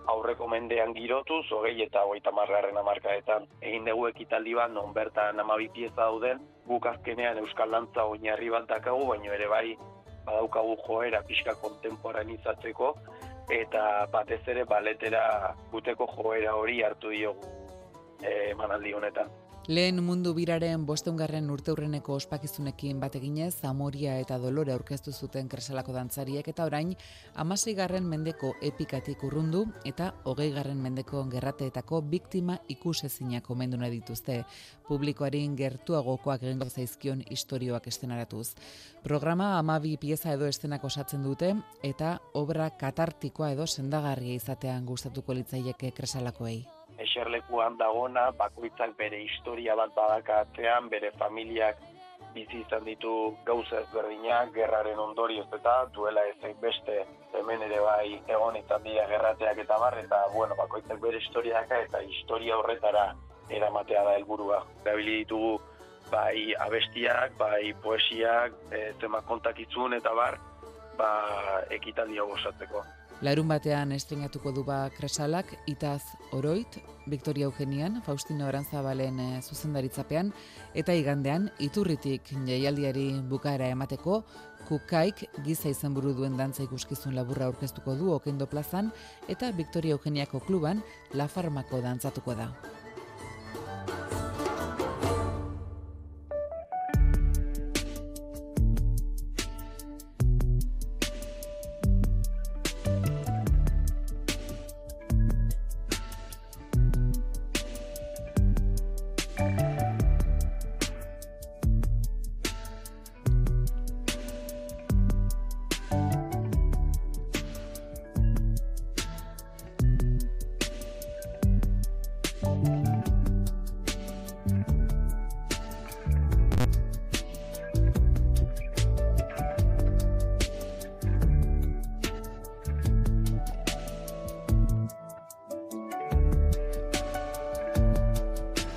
aurreko 0.07 0.47
mendean 0.47 0.93
girotuz, 0.93 1.45
hogei 1.51 1.81
eta 1.83 2.03
hogeita 2.03 2.31
margarren 2.31 2.77
amarkaetan. 2.77 3.47
Egin 3.61 3.85
dugu 3.85 4.07
ekitaldi 4.07 4.55
bat, 4.55 4.71
non 4.71 4.93
bertan 4.93 5.39
amabi 5.39 5.67
pieza 5.67 5.95
dauden, 5.99 6.39
guk 6.67 6.87
azkenean 6.87 7.37
Euskal 7.43 7.71
Dantza 7.71 8.05
oinarri 8.05 8.49
bat 8.49 8.67
dakagu, 8.71 9.05
baino 9.07 9.33
ere 9.33 9.47
bai 9.47 9.77
badaukagu 10.25 10.77
joera 10.87 11.21
pixka 11.27 11.55
kontemporanizatzeko, 11.61 12.93
eta 13.51 14.07
batez 14.11 14.41
ere 14.47 14.65
baletera 14.65 15.53
guteko 15.71 16.07
joera 16.15 16.55
hori 16.55 16.81
hartu 16.83 17.09
diogu 17.09 17.47
eh, 18.23 18.51
emanaldi 18.51 18.93
honetan. 18.93 19.31
Lehen 19.71 20.01
mundu 20.03 20.33
biraren 20.35 20.81
bosteungarren 20.83 21.45
urteurreneko 21.47 22.17
ospakizunekin 22.19 22.97
bat 22.99 23.13
eginez, 23.15 23.63
Amoria 23.63 24.17
eta 24.19 24.35
Dolore 24.35 24.73
aurkeztu 24.73 25.13
zuten 25.15 25.47
kresalako 25.47 25.95
dantzariek 25.95 26.49
eta 26.51 26.65
orain, 26.67 26.91
amasei 27.39 27.71
garren 27.77 28.03
mendeko 28.03 28.51
epikatik 28.59 29.23
urrundu 29.23 29.63
eta 29.87 30.09
hogei 30.25 30.49
garren 30.51 30.83
mendeko 30.83 31.23
gerrateetako 31.31 32.01
biktima 32.11 32.57
ikusezinak 32.75 33.49
omendu 33.55 33.79
nahi 33.79 34.01
dituzte, 34.01 34.41
publikoarin 34.89 35.55
gertuagokoak 35.55 36.43
egingo 36.43 36.67
zaizkion 36.67 37.23
istorioak 37.31 37.87
estenaratuz. 37.87 38.57
Programa 39.01 39.53
amabi 39.63 39.95
pieza 39.95 40.35
edo 40.35 40.45
estenak 40.51 40.83
osatzen 40.83 41.23
dute 41.23 41.55
eta 41.81 42.17
obra 42.33 42.67
katartikoa 42.69 43.53
edo 43.55 43.65
sendagarria 43.65 44.35
izatean 44.43 44.83
gustatuko 44.85 45.39
litzaieke 45.39 45.95
kresalakoei. 45.95 46.65
Eserlekuan 47.05 47.77
dagona, 47.77 48.29
bakoitzak 48.37 48.95
bere 48.97 49.19
historia 49.23 49.75
bat 49.75 49.93
badakatzean, 49.95 50.89
bere 50.89 51.11
familiak 51.19 51.81
bizi 52.33 52.63
izan 52.63 52.85
ditu 52.85 53.13
gauza 53.45 53.81
ezberdinak, 53.81 54.53
gerraren 54.55 54.99
ondorioz 54.99 55.47
eta 55.53 55.73
duela 55.95 56.23
ez 56.29 56.55
beste 56.61 57.03
hemen 57.39 57.61
ere 57.67 57.79
bai 57.83 58.21
egon 58.27 58.57
izan 58.57 58.83
dira 58.87 59.05
gerrateak 59.11 59.61
eta 59.65 59.77
bar, 59.79 59.97
eta 59.99 60.23
bueno, 60.33 60.57
bakoitzak 60.57 61.01
bere 61.01 61.21
historiaka 61.21 61.81
eta 61.85 62.01
historia 62.01 62.57
horretara 62.57 63.05
eramatea 63.49 64.03
da 64.07 64.15
helburua. 64.17 64.63
Erabili 64.85 65.19
ditugu 65.23 65.59
bai 66.11 66.53
abestiak, 66.65 67.37
bai 67.37 67.73
poesiak, 67.83 68.57
e, 68.71 68.83
tema 69.01 69.21
kontakitzun 69.29 69.93
eta 69.99 70.13
bar, 70.17 70.39
ba, 70.97 71.13
ekitaldia 71.77 72.25
gozatzeko. 72.29 72.83
Larun 73.23 73.47
batean 73.47 73.93
estrenatuko 73.95 74.51
du 74.51 74.65
ba 74.67 74.89
kresalak, 74.91 75.53
itaz 75.71 76.01
oroit, 76.35 76.75
Victoria 77.07 77.47
Eugenian, 77.47 78.01
Faustino 78.03 78.49
Arantzabalen 78.49 79.21
e, 79.23 79.27
zuzendaritzapean, 79.39 80.33
eta 80.75 80.91
igandean, 80.99 81.47
iturritik 81.63 82.33
jaialdiari 82.49 83.07
bukaera 83.31 83.71
emateko, 83.71 84.19
kukaik 84.67 85.23
giza 85.47 85.71
izenburu 85.71 86.11
duen 86.19 86.35
dantza 86.35 86.67
ikuskizun 86.67 87.15
laburra 87.15 87.47
aurkeztuko 87.47 87.95
du 87.95 88.11
okendo 88.11 88.51
plazan, 88.51 88.91
eta 89.31 89.55
Victoria 89.55 89.95
Eugeniako 89.95 90.43
kluban, 90.43 90.83
La 91.13 91.31
Farmako 91.31 91.79
dantzatuko 91.79 92.35
da. 92.35 92.51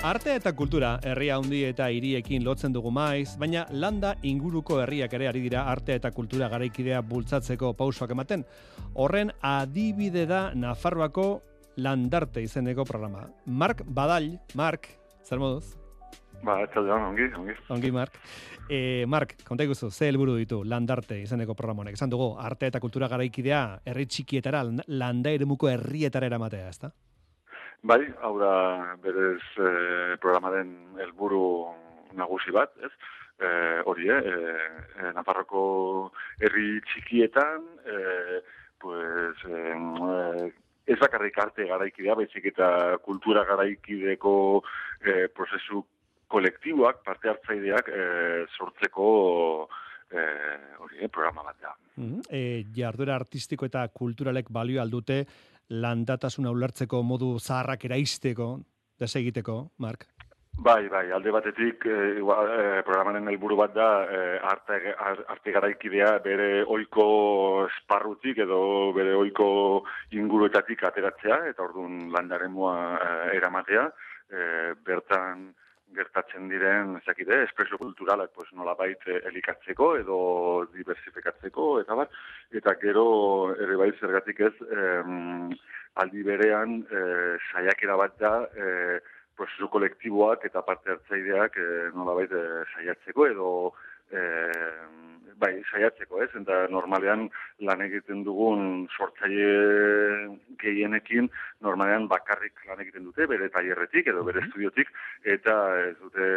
Arte 0.07 0.37
eta 0.39 0.53
kultura 0.55 0.93
herria 1.03 1.35
handi 1.35 1.65
eta 1.67 1.89
hiriekin 1.91 2.45
lotzen 2.47 2.71
dugu 2.71 2.93
maiz, 2.95 3.33
baina 3.41 3.65
landa 3.75 4.13
inguruko 4.23 4.77
herriak 4.79 5.17
ere 5.19 5.27
ari 5.27 5.41
dira 5.43 5.65
arte 5.67 5.97
eta 5.99 6.13
kultura 6.15 6.47
garaikidea 6.53 7.01
bultzatzeko 7.03 7.73
pausoak 7.75 8.15
ematen. 8.15 8.45
Horren 8.95 9.33
adibide 9.43 10.23
da 10.31 10.53
Nafarroako 10.55 11.27
landarte 11.83 12.45
izeneko 12.47 12.85
programa. 12.87 13.25
Mark 13.47 13.83
Badall, 13.83 14.31
Mark, 14.55 14.87
zer 15.27 15.43
moduz? 15.43 15.75
Ba, 16.45 16.61
etxaldean, 16.63 17.09
ongi, 17.11 17.27
ongi. 17.35 17.55
Ongi, 17.75 17.91
Mark. 17.95 18.19
E, 18.71 19.07
Mark, 19.09 19.35
konta 19.47 19.65
iguzu, 19.67 19.91
ze 19.91 20.11
helburu 20.11 20.37
ditu 20.39 20.61
landarte 20.65 21.19
izeneko 21.23 21.57
programa 21.59 21.83
honek. 21.83 21.97
Esan 21.99 22.13
dugu, 22.13 22.35
arte 22.39 22.71
eta 22.71 22.81
kultura 22.83 23.09
garaikidea 23.11 23.63
herri 23.87 24.07
txikietara, 24.07 24.63
landa 24.87 25.33
eremuko 25.35 25.71
herrietara 25.73 26.29
eramatea, 26.31 26.69
ezta? 26.71 26.93
Bai, 27.87 28.01
hau 28.23 28.35
da 28.41 28.53
berez 29.03 29.43
e, 29.59 29.71
programaren 30.23 30.73
helburu 31.03 31.43
nagusi 32.19 32.55
bat, 32.55 32.73
ez? 32.83 32.93
E, 33.37 33.49
hori, 33.85 34.09
eh, 34.09 34.23
e, 34.97 35.11
Nafarroko 35.17 35.65
herri 36.41 36.81
txikietan, 36.89 37.67
e, 37.85 38.41
pues, 38.81 39.43
e, 39.45 40.53
ez 40.87 40.99
bakarrik 41.01 41.39
arte 41.43 41.67
garaikidea, 41.67 42.15
baizik 42.15 42.47
eta 42.53 42.69
kultura 43.05 43.45
garaikideko 43.49 44.35
e, 45.03 45.27
prozesu 45.35 45.83
kolektiboak, 46.31 47.03
parte 47.07 47.31
hartzaideak 47.31 47.91
e, 47.91 48.07
sortzeko 48.57 49.09
e, 50.11 50.25
hori, 50.79 51.09
programa 51.09 51.43
bat 51.43 51.61
da. 51.63 51.75
Mm 51.97 52.09
-hmm. 52.09 52.23
e, 52.31 52.65
jardura 52.75 53.15
artistiko 53.15 53.67
eta 53.67 53.89
kulturalek 53.89 54.51
balio 54.51 54.81
aldute 54.83 55.25
landatasuna 55.71 56.51
ulertzeko 56.51 57.03
modu 57.03 57.39
zaharrak 57.39 57.85
eraisteko, 57.85 58.61
desegiteko, 58.99 59.71
Mark? 59.79 60.07
Bai, 60.59 60.89
bai, 60.89 61.11
alde 61.13 61.31
batetik 61.31 61.85
e, 61.85 61.97
programaren 62.87 63.29
helburu 63.29 63.59
bat 63.61 63.75
da 63.75 63.89
e, 64.09 64.21
arte, 64.41 64.95
arte 65.35 65.53
garaikidea 65.53 66.15
bere 66.25 66.65
oiko 66.65 67.05
esparrutik 67.67 68.41
edo 68.47 68.61
bere 68.97 69.13
oiko 69.15 69.49
inguruetatik 70.17 70.83
ateratzea 70.89 71.43
eta 71.51 71.63
orduan 71.69 72.09
landaren 72.17 72.53
mua 72.57 72.75
eramatea. 73.37 73.91
bertan 74.87 75.45
gertatzen 75.95 76.49
diren, 76.51 76.97
ezakide, 77.01 77.43
espreso 77.45 77.79
kulturalak, 77.79 78.33
pues, 78.35 78.49
nola 78.59 78.75
baita 78.79 79.21
elikatzeko 79.31 79.93
edo 80.01 80.19
diversifikatzeko, 80.75 81.69
eta 81.83 81.95
bat, 82.01 82.17
eta 82.61 82.75
gero 82.83 83.07
ere 83.55 83.79
bai 83.81 83.93
zergatik 84.01 84.43
ez, 84.49 84.55
em, 84.67 85.53
aldi 86.03 86.25
berean, 86.27 86.81
e, 86.91 87.05
saiakera 87.53 87.97
bat 88.03 88.19
da, 88.21 88.35
e, 88.51 88.99
prozesu 89.37 89.69
kolektiboak 89.73 90.47
eta 90.49 90.63
parte 90.67 90.95
hartzaideak 90.95 91.59
e, 91.61 91.69
nola 91.97 92.17
baita 92.21 92.43
saiatzeko 92.75 93.29
edo 93.33 93.51
e, 94.11 94.23
bai, 95.39 95.53
saiatzeko, 95.71 96.21
ez? 96.25 96.31
Eta 96.41 96.63
normalean 96.73 97.27
lan 97.69 97.83
egiten 97.85 98.23
dugun 98.25 98.87
sortzaile 98.97 99.49
gehienekin 100.63 101.29
normalean 101.65 102.07
bakarrik 102.09 102.63
lan 102.69 102.81
egiten 102.85 103.05
dute, 103.09 103.27
bere 103.31 103.49
tailerretik 103.53 104.09
edo 104.13 104.25
bere 104.27 104.43
estudiotik, 104.45 104.93
eta 105.37 105.57
ez 105.83 105.95
dute, 106.01 106.29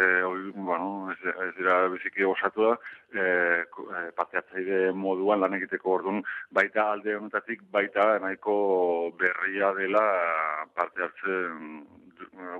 bueno, 0.56 0.90
ez, 1.14 1.34
ez 1.46 1.52
dira 1.58 1.78
biziki 1.94 2.26
osatu 2.28 2.68
da, 2.68 2.74
e, 3.14 3.24
parte 4.18 4.40
hartzaile 4.42 4.92
moduan 5.06 5.40
lan 5.44 5.56
egiteko 5.60 5.96
orduan, 5.98 6.20
baita 6.52 6.90
alde 6.92 7.16
honetatik, 7.16 7.64
baita 7.72 8.12
nahiko 8.24 8.58
berria 9.20 9.72
dela 9.80 10.04
parte 10.76 11.08
hartzen 11.08 11.80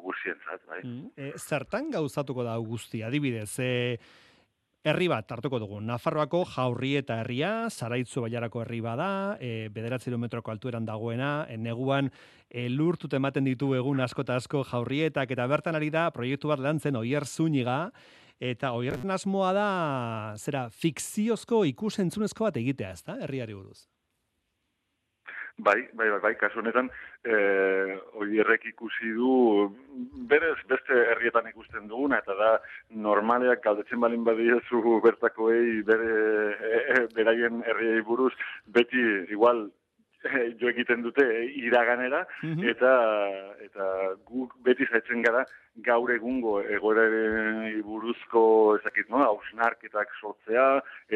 guztientzat, 0.05 0.67
bai. 0.69 0.81
Mm, 0.85 1.13
e, 1.17 1.33
zertan 1.39 1.91
gauzatuko 1.95 2.45
da 2.47 2.57
guzti, 2.65 3.03
adibidez, 3.07 3.53
e, 3.59 3.71
Herri 4.81 5.11
bat 5.13 5.29
hartuko 5.29 5.59
dugu. 5.61 5.79
Nafarroako 5.85 6.39
jaurrieta 6.49 7.19
herria, 7.21 7.51
Zaraitzu 7.69 8.23
baiarako 8.25 8.63
herri 8.63 8.79
bada, 8.81 9.09
e, 9.37 9.69
bederatzi 9.69 10.09
kilometroko 10.09 10.55
altueran 10.55 10.87
dagoena, 10.89 11.45
e, 11.53 11.59
neguan 11.61 12.09
e, 12.49 12.65
lurtut 12.73 13.13
ematen 13.13 13.45
ditu 13.45 13.75
egun 13.77 14.01
asko 14.01 14.25
eta 14.25 14.39
asko 14.41 14.65
jaurrietak, 14.71 15.37
eta 15.37 15.47
bertan 15.53 15.77
ari 15.77 15.93
da 15.93 16.07
proiektu 16.17 16.49
bat 16.49 16.65
lantzen 16.65 16.97
oier 16.97 17.29
zuniga, 17.29 17.91
eta 18.41 18.73
oier 18.73 18.97
asmoa 19.05 19.53
da, 19.53 19.69
zera, 20.41 20.71
fikziozko 20.73 21.67
ikusentzunezko 21.75 22.49
bat 22.49 22.57
egitea, 22.57 22.97
ez 22.97 23.05
da, 23.05 23.21
herriari 23.21 23.53
buruz? 23.53 23.85
Bai, 25.63 25.89
bai, 25.93 26.09
bai, 26.09 26.21
bai, 26.21 26.35
kasu 26.41 26.61
honetan, 26.61 26.89
eh, 27.25 27.97
oierrek 28.23 28.65
ikusi 28.71 29.11
du, 29.13 29.33
berez, 30.31 30.57
beste 30.71 30.97
herrietan 31.13 31.51
ikusten 31.51 31.89
duguna, 31.91 32.21
eta 32.25 32.37
da, 32.39 32.51
normaleak 33.07 33.61
galdetzen 33.67 34.01
balin 34.01 34.25
badiezu 34.25 34.81
bertakoei, 35.05 35.83
bere, 35.91 36.09
e, 36.71 36.81
e, 36.95 37.05
beraien 37.17 37.61
herriei 37.67 38.01
buruz, 38.09 38.33
beti, 38.79 39.05
igual, 39.37 39.67
e, 40.25 40.47
jo 40.63 40.73
egiten 40.73 41.05
dute 41.05 41.27
iraganera, 41.67 42.25
mhm. 42.43 42.65
eta, 42.73 42.95
eta 43.69 43.89
guk 44.33 44.57
beti 44.65 44.89
zaitzen 44.89 45.27
gara, 45.27 45.45
gaur 45.85 46.13
egungo 46.15 46.61
egoeraren 46.63 47.83
buruzko, 47.85 48.43
ezakit, 48.81 49.13
no, 49.13 49.27
hausnarketak 49.27 50.17
sortzea, 50.23 50.71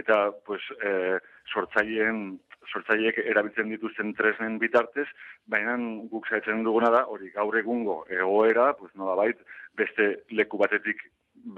eta, 0.05 0.27
pues, 0.45 0.61
eh, 0.83 1.17
sortzaileen 1.53 2.27
sortzaileek 2.73 3.19
erabiltzen 3.25 3.69
dituzten 3.73 4.15
tresnen 4.19 4.59
bitartez, 4.63 5.07
baina 5.51 5.77
guk 6.13 6.29
zaitzen 6.29 6.65
duguna 6.65 6.91
da, 6.95 7.05
hori 7.07 7.31
gaur 7.35 7.59
egungo 7.59 8.05
egoera, 8.09 8.73
pues 8.79 8.93
nola 8.95 9.17
bait, 9.21 9.41
beste 9.77 10.11
leku 10.31 10.61
batetik 10.61 11.03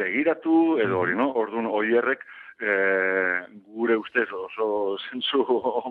begiratu, 0.01 0.79
edo 0.83 1.01
hori, 1.01 1.15
no? 1.19 1.31
Orduan, 1.39 1.69
oierrek, 1.71 2.25
e, 2.59 2.75
gure 3.77 3.97
ustez 4.01 4.27
oso 4.33 4.69
zentzu 5.09 5.45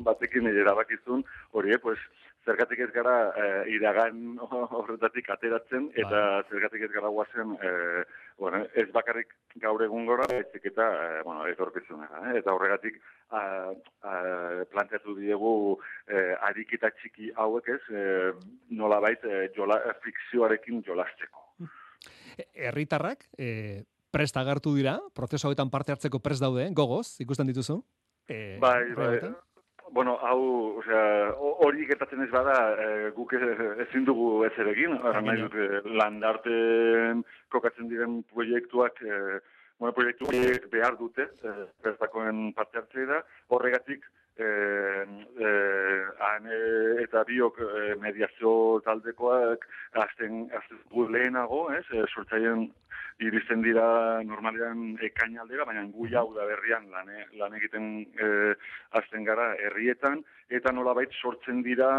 batekin 0.06 0.50
erabakizun, 0.52 1.24
hori, 1.52 1.76
eh, 1.76 1.82
pues, 1.82 2.00
zergatik 2.46 2.84
ez 2.86 2.92
gara 2.94 3.16
e, 3.34 3.48
iragan 3.74 4.38
horretatik 4.80 5.30
ateratzen, 5.34 5.90
eta 5.96 6.22
ba. 6.22 6.44
zergatik 6.50 6.88
ez 6.88 6.92
gara 6.94 7.12
guazen, 7.14 7.56
e, 7.62 8.04
bueno, 8.38 8.66
ez 8.76 8.88
bakarrik 8.92 9.32
gaur 9.64 9.82
egun 9.86 10.06
gora, 10.06 10.26
etzik 10.36 10.66
eta, 10.72 10.88
e, 11.20 11.22
bueno, 11.24 11.46
eh? 11.48 12.38
eta 12.40 12.54
horregatik 12.54 13.00
a, 13.30 13.42
a, 14.04 14.14
planteatu 14.72 15.16
diegu 15.16 15.54
e, 16.08 16.36
arikita 16.50 16.92
txiki 16.98 17.32
hauek 17.36 17.70
ez, 17.78 17.82
e, 17.90 18.06
nolabait 18.76 19.24
e, 19.24 19.48
jola, 19.56 19.80
fikzioarekin 20.04 20.84
jolasteko. 20.86 21.44
Herritarrak, 22.54 23.30
e, 23.38 23.84
prest 24.12 24.38
agertu 24.38 24.76
dira, 24.76 25.00
prozesu 25.16 25.48
hauetan 25.48 25.72
parte 25.72 25.96
hartzeko 25.96 26.20
prest 26.20 26.44
daude, 26.44 26.68
gogoz, 26.76 27.20
ikusten 27.24 27.48
dituzu? 27.48 27.80
E, 28.28 28.58
bai, 28.60 28.82
bai. 28.98 29.20
Bueno, 29.92 30.18
hau, 30.26 30.78
osea, 30.80 31.34
hori 31.38 31.86
gertatzen 31.86 32.24
ez 32.24 32.30
bada, 32.32 32.56
e, 32.82 33.10
guk 33.16 33.36
ezin 33.38 34.06
dugu 34.08 34.44
ez 34.48 34.54
ere 34.58 34.74
egin, 34.74 34.96
nahi 35.28 35.44
dut, 35.44 35.58
landarten 36.02 37.22
kokatzen 37.54 37.92
diren 37.92 38.24
proiektuak, 38.34 39.02
e, 39.06 39.40
bueno, 39.78 39.94
proiektu 39.94 40.32
behar 40.74 40.98
dute, 40.98 41.30
e, 41.30 41.54
bertakoen 41.86 42.50
parte 42.58 42.82
hartzea 42.82 43.12
da, 43.12 43.22
horregatik, 43.54 44.10
e, 44.38 44.46
e, 44.46 45.52
ane 46.30 46.58
eta 47.04 47.24
biok 47.28 47.60
e, 47.62 47.96
mediazio 48.02 48.82
taldekoak 48.86 49.66
azten, 50.06 50.46
azten 50.52 51.12
lehenago, 51.14 51.70
ez, 51.72 51.86
e, 51.92 52.04
sortzaien 52.14 52.68
iristen 53.24 53.62
dira 53.64 54.22
normalean 54.28 54.98
ekain 55.08 55.38
aldera, 55.40 55.66
baina 55.66 55.86
gu 55.92 56.08
jau 56.12 56.28
da 56.36 56.46
berrian 56.50 56.90
lan, 56.92 57.12
lan 57.40 57.56
egiten 57.56 58.06
e, 58.20 58.30
azten 59.00 59.24
gara 59.24 59.54
herrietan, 59.56 60.24
eta 60.50 60.72
nolabait 60.72 61.12
sortzen 61.22 61.64
dira 61.64 61.92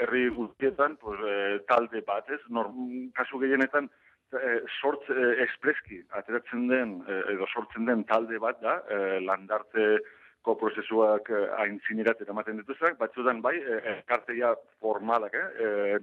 herri 0.00 0.28
guztietan 0.28 0.96
pues, 0.96 1.20
e, 1.20 1.58
talde 1.68 2.00
bat, 2.06 2.30
ez? 2.30 2.40
Norm, 2.48 3.10
kasu 3.16 3.42
gehienetan, 3.42 3.90
e, 4.32 4.54
sortz 4.80 5.04
e, 5.12 5.34
espreski 5.44 6.00
ateratzen 6.16 6.68
den, 6.72 6.96
edo 7.34 7.48
sortzen 7.52 7.84
den 7.90 8.06
talde 8.08 8.40
bat 8.40 8.62
da, 8.64 8.78
e, 8.88 9.20
landarte 9.26 9.98
ko 10.42 10.56
prozesuak 10.60 11.30
eh, 11.30 11.46
aintzinerat 11.64 12.20
eramaten 12.24 12.60
dituzak, 12.62 12.96
batzudan 13.00 13.42
bai, 13.44 13.56
eh, 13.60 13.80
elkarteia 13.94 14.54
formalak, 14.80 15.34
eh, 15.36 15.48
eh, 15.66 15.98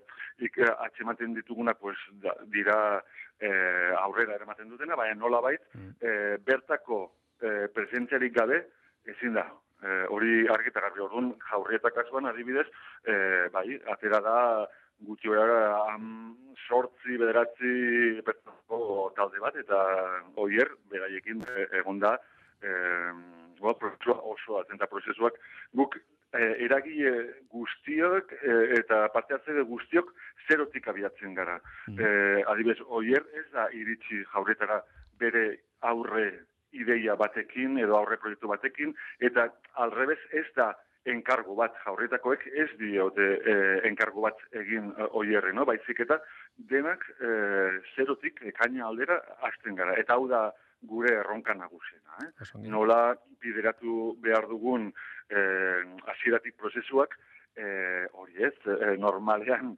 ik, 0.46 0.60
atxematen 0.78 1.34
dituguna, 1.38 1.74
pues, 1.74 1.98
da, 2.24 2.36
dira 2.54 2.78
eh, 3.40 3.94
aurrera 4.02 4.36
eramaten 4.38 4.70
dutena, 4.70 4.98
baina 5.00 5.18
nola 5.18 5.42
bait, 5.42 5.64
mm. 5.74 5.94
eh, 6.02 6.36
bertako 6.46 7.04
eh, 7.42 7.66
presentziarik 7.74 8.36
gabe, 8.38 8.62
ezin 9.10 9.38
da, 9.38 9.48
eh, 9.84 10.04
hori 10.14 10.46
argita 10.54 10.84
garbi 10.86 11.06
orduan, 11.06 11.32
jaurrietak 11.50 11.98
kasuan, 11.98 12.30
adibidez, 12.30 12.68
eh, 13.06 13.48
bai, 13.54 13.70
atera 13.94 14.22
da, 14.22 14.38
gutxi 15.06 15.30
bera, 15.30 15.82
am, 15.94 16.36
sortzi, 16.68 17.18
bederatzi, 17.22 18.22
bertako 18.26 19.12
talde 19.18 19.42
bat, 19.42 19.58
eta 19.58 19.82
oier, 20.42 20.72
beraiekin, 20.94 21.44
eh, 21.54 21.68
egon 21.82 22.02
da, 22.02 22.18
eh, 22.62 23.12
ba, 23.62 23.74
prozesua 23.80 24.20
oso 24.34 24.60
atenta 24.62 24.88
prozesuak, 24.92 25.40
guk 25.74 25.98
e, 25.98 26.44
eragile 26.66 27.14
guztiok 27.54 28.34
e, 28.42 28.58
eta 28.80 29.08
parte 29.14 29.38
hartze 29.38 29.66
guztiok 29.72 30.14
zerotik 30.48 30.88
abiatzen 30.88 31.34
gara. 31.38 31.60
Mm. 31.88 32.00
E, 32.00 32.44
adibes, 32.54 32.80
oier 32.88 33.24
ez 33.40 33.48
da 33.54 33.70
iritsi 33.74 34.24
jauretara 34.34 34.82
bere 35.20 35.48
aurre 35.82 36.28
ideia 36.78 37.16
batekin 37.16 37.78
edo 37.80 37.96
aurre 37.98 38.20
proiektu 38.22 38.50
batekin, 38.52 38.94
eta 39.24 39.48
alrebez 39.84 40.20
ez 40.36 40.46
da 40.56 40.74
enkargo 41.08 41.56
bat 41.56 41.76
jaurretakoek 41.86 42.44
ez 42.64 42.68
diote 42.80 43.28
e, 43.38 43.56
enkargo 43.88 44.26
bat 44.26 44.42
egin 44.62 44.92
e, 44.92 45.08
oierre, 45.20 45.54
no? 45.56 45.66
Baizik 45.70 46.02
eta 46.04 46.20
denak 46.72 47.06
e, 47.18 47.30
zerotik 47.96 48.42
ekaina 48.52 48.88
aldera 48.88 49.22
hasten 49.48 49.78
gara. 49.80 49.96
Eta 50.02 50.18
hau 50.18 50.28
da 50.32 50.50
gure 50.82 51.14
erronka 51.20 51.54
nagusena. 51.54 52.20
Eh? 52.24 52.70
Nola 52.70 53.16
bideratu 53.42 54.16
behar 54.22 54.48
dugun 54.50 54.92
eh, 55.30 55.84
asiratik 56.14 56.58
prozesuak, 56.58 57.18
eh, 57.58 58.06
hori 58.14 58.44
ez, 58.50 58.56
eh, 58.68 58.96
normalean, 58.98 59.76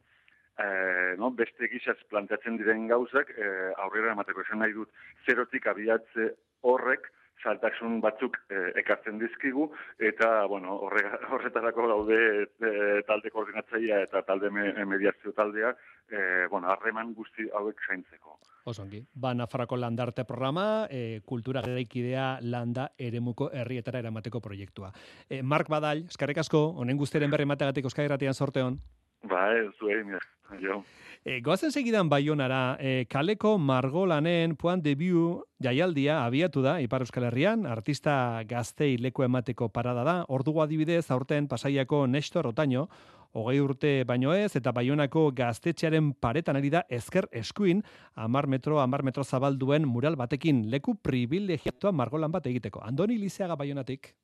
eh, 0.60 1.16
no, 1.18 1.32
beste 1.32 1.70
gizaz 1.72 1.98
planteatzen 2.10 2.58
diren 2.58 2.88
gauzak, 2.88 3.32
eh, 3.38 3.72
aurrera 3.78 4.12
emateko 4.12 4.44
esan 4.44 4.60
nahi 4.60 4.76
dut, 4.76 4.92
zerotik 5.26 5.68
abiatze 5.68 6.34
horrek, 6.62 7.08
saltasun 7.44 8.00
batzuk 8.04 8.38
e, 8.52 8.62
ekartzen 8.82 9.20
dizkigu, 9.22 9.70
eta, 10.12 10.46
bueno, 10.52 10.76
horretarako 11.34 11.88
daude 11.94 12.20
e, 12.44 12.72
talde 13.08 13.32
koordinatzaia 13.32 14.02
eta 14.08 14.24
talde 14.28 14.52
mediazio 14.52 15.32
taldea, 15.38 15.74
e, 16.10 16.48
bueno, 16.52 16.72
harreman 16.74 17.14
guzti 17.18 17.48
hauek 17.56 17.80
zaintzeko. 17.88 18.40
Osongi. 18.70 19.02
Ba, 19.14 19.34
Nafarroko 19.34 19.78
landarte 19.78 20.26
programa, 20.30 20.88
e, 20.90 21.22
kultura 21.26 21.64
geraikidea 21.66 22.40
landa 22.42 22.90
eremuko 22.98 23.50
herrietara 23.54 24.00
eramateko 24.00 24.42
proiektua. 24.42 24.94
E, 25.30 25.42
Mark 25.42 25.70
Badal, 25.70 26.06
eskarrik 26.10 26.40
asko, 26.46 26.64
honen 26.78 26.98
guztiaren 26.98 27.32
berri 27.32 27.46
mategatik 27.50 27.90
euskagiratian 27.90 28.34
sorteon. 28.34 28.80
Ba, 29.28 29.50
ez 29.58 29.68
zuen, 29.80 30.16
jo. 30.62 30.84
E, 31.28 31.42
goazen 31.44 31.74
segidan 31.76 32.08
baionara, 32.10 32.78
e, 32.80 33.04
kaleko 33.12 33.58
margolanen 33.60 34.56
puan 34.56 34.80
debiu 34.80 35.44
jaialdia 35.60 36.22
abiatu 36.24 36.64
da 36.64 36.78
Ipar 36.80 37.04
Euskal 37.04 37.28
Herrian, 37.28 37.66
artista 37.68 38.42
gaztei 38.48 38.94
leku 38.98 39.26
emateko 39.28 39.68
parada 39.76 40.06
da, 40.08 40.16
ordugu 40.32 40.64
adibidez 40.64 41.10
aurten 41.12 41.50
pasaiako 41.52 42.06
Nestor 42.08 42.48
Otaino, 42.48 42.88
hogei 43.34 43.60
urte 43.62 43.92
baino 44.08 44.34
ez, 44.34 44.56
eta 44.56 44.72
baionako 44.76 45.30
gaztetxearen 45.36 46.14
paretan 46.22 46.58
ari 46.60 46.72
da 46.74 46.84
ezker 46.90 47.28
eskuin, 47.32 47.84
amar 48.16 48.48
metro, 48.48 48.80
amar 48.80 49.04
metro 49.04 49.24
zabalduen 49.24 49.88
mural 49.88 50.16
batekin, 50.20 50.66
leku 50.72 50.96
privilegiatua 50.96 51.92
margolan 51.92 52.32
bat 52.32 52.48
egiteko. 52.48 52.82
Andoni 52.86 53.18
Lizeaga 53.18 53.56
baionatik. 53.60 54.16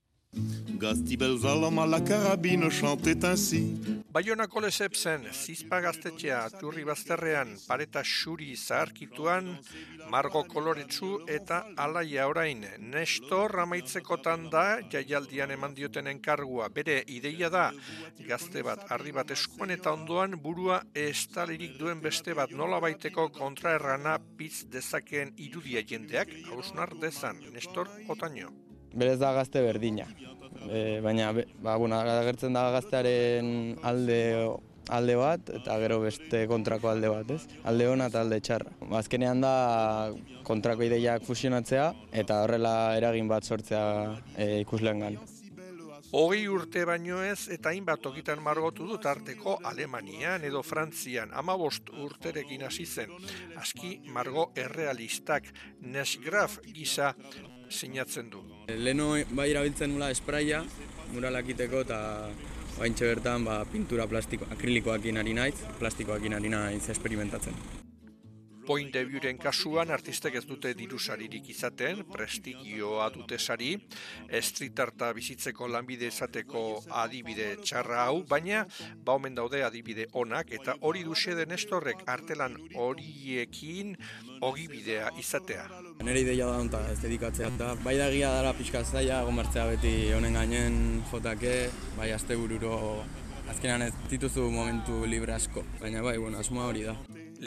Gaztibel 0.78 1.38
zalama 1.40 1.86
la 1.86 2.02
carabine 2.02 2.70
chantait 2.70 3.24
ainsi. 3.24 3.62
Baionako 4.16 4.62
lezepzen, 4.64 5.26
zizpa 5.32 5.80
gaztetxea, 5.84 6.40
turri 6.60 6.84
bazterrean, 6.88 7.54
pareta 7.68 8.04
xuri 8.04 8.56
zaharkituan, 8.56 9.50
margo 10.12 10.44
koloretsu 10.48 11.10
eta 11.38 11.62
alaia 11.86 12.28
orain. 12.28 12.64
Nestor 12.80 13.60
amaitzekotan 13.64 14.50
da, 14.52 14.66
jaialdian 14.92 15.52
eman 15.56 15.76
dioten 15.76 16.12
enkargua. 16.12 16.70
Bere 16.70 17.02
ideia 17.08 17.50
da, 17.50 17.66
gazte 18.28 18.64
bat, 18.64 18.86
ardi 18.92 19.16
bat 19.16 19.32
eskuan 19.36 19.72
eta 19.76 19.96
ondoan 19.96 20.40
burua 20.44 20.82
estalirik 21.08 21.80
duen 21.80 22.04
beste 22.04 22.36
bat 22.36 22.52
nola 22.52 22.80
baiteko 22.84 23.30
kontraerrana 23.40 24.20
pizz 24.38 24.66
dezakeen 24.72 25.36
irudia 25.38 25.84
jendeak, 25.88 26.32
hausnar 26.52 26.96
dezan, 27.00 27.44
Nestor 27.56 27.92
Otaño 28.08 28.65
berez 28.96 29.18
da 29.20 29.34
gazte 29.36 29.62
berdina. 29.62 30.08
E, 30.66 31.02
baina, 31.04 31.32
ba, 31.62 31.76
bueno, 31.78 32.00
agertzen 32.00 32.56
da 32.56 32.70
gaztearen 32.74 33.78
alde 33.84 34.22
alde 34.90 35.16
bat 35.18 35.50
eta 35.50 35.78
gero 35.82 36.00
beste 36.04 36.46
kontrako 36.50 36.92
alde 36.92 37.10
bat, 37.10 37.32
ez? 37.34 37.60
Alde 37.66 37.88
hona 37.90 38.10
eta 38.12 38.22
alde 38.22 38.40
txarra. 38.42 38.74
Azkenean 39.00 39.42
da 39.42 39.54
kontrako 40.46 40.86
ideiak 40.86 41.26
fusionatzea 41.26 41.88
eta 42.24 42.44
horrela 42.44 42.76
eragin 42.98 43.30
bat 43.32 43.44
sortzea 43.46 43.86
e, 44.38 44.60
ikusleen 44.62 45.02
gan. 45.02 45.18
Hogei 46.16 46.46
urte 46.48 46.86
baino 46.86 47.18
ez 47.26 47.50
eta 47.52 47.72
hainbat 47.74 48.06
ogitan 48.06 48.40
margotu 48.44 48.86
dut 48.88 49.06
arteko 49.10 49.58
Alemanian 49.68 50.46
edo 50.48 50.62
Frantzian 50.64 51.34
amabost 51.34 51.90
urterekin 51.90 52.64
hasi 52.64 52.86
zen. 52.86 53.12
Aski 53.60 53.98
margo 54.14 54.52
errealistak 54.56 55.50
Nesgraf 55.82 56.60
gisa 56.78 57.16
sinatzen 57.70 58.30
du. 58.30 58.44
Leno 58.68 59.14
bai 59.38 59.50
erabiltzen 59.52 59.94
nula 59.94 60.12
espraia, 60.14 60.64
muralakiteko 61.14 61.86
eta 61.86 62.02
baintxe 62.80 63.08
bertan 63.14 63.46
ba, 63.48 63.64
pintura 63.72 64.08
plastiko, 64.12 64.50
akrilikoakin 64.52 65.18
ari 65.24 65.34
naiz, 65.38 65.56
plastikoakin 65.80 66.40
ari 66.40 66.52
naiz 66.52 66.84
esperimentatzen. 66.90 67.85
Point 68.66 68.90
Deburen 68.94 69.38
kasuan 69.38 69.92
artistek 69.94 70.36
ez 70.40 70.44
dute 70.50 70.72
dirusaririk 70.78 71.50
izaten, 71.54 72.02
prestigioa 72.10 73.12
dute 73.14 73.38
sari, 73.38 73.76
estritarta 74.40 75.12
bizitzeko 75.14 75.68
lanbide 75.70 76.10
izateko 76.10 76.64
adibide 77.04 77.52
txarra 77.62 78.08
hau, 78.08 78.24
baina 78.30 78.64
ba 79.06 79.18
omen 79.20 79.38
daude 79.38 79.62
adibide 79.64 80.08
onak 80.14 80.54
eta 80.58 80.76
hori 80.82 81.04
duxe 81.06 81.36
den 81.38 81.54
estorrek 81.54 82.02
artelan 82.10 82.58
horiekin 82.74 83.94
ogibidea 84.42 85.12
izatea. 85.22 85.68
Nere 86.04 86.26
ideia 86.26 86.50
da 86.50 86.58
onta 86.64 86.82
ez 86.92 86.98
dedikatzea 87.04 87.52
eta 87.54 87.76
bai 87.84 87.98
da 88.02 88.10
gia 88.14 88.32
dara 88.34 88.56
pixka 88.58 88.82
zaila 88.84 89.22
gomertzea 89.30 89.68
beti 89.76 89.94
honen 90.18 90.34
gainen 90.42 91.04
jotake, 91.12 91.56
bai 92.00 92.10
azte 92.18 92.38
bururo 92.40 93.04
azkenan 93.50 93.86
ez 93.86 93.94
dituzu 94.10 94.50
momentu 94.50 95.04
libre 95.06 95.38
asko, 95.38 95.64
baina 95.82 96.02
bai, 96.02 96.18
bueno, 96.18 96.42
asmoa 96.42 96.72
hori 96.72 96.90
da. 96.90 96.98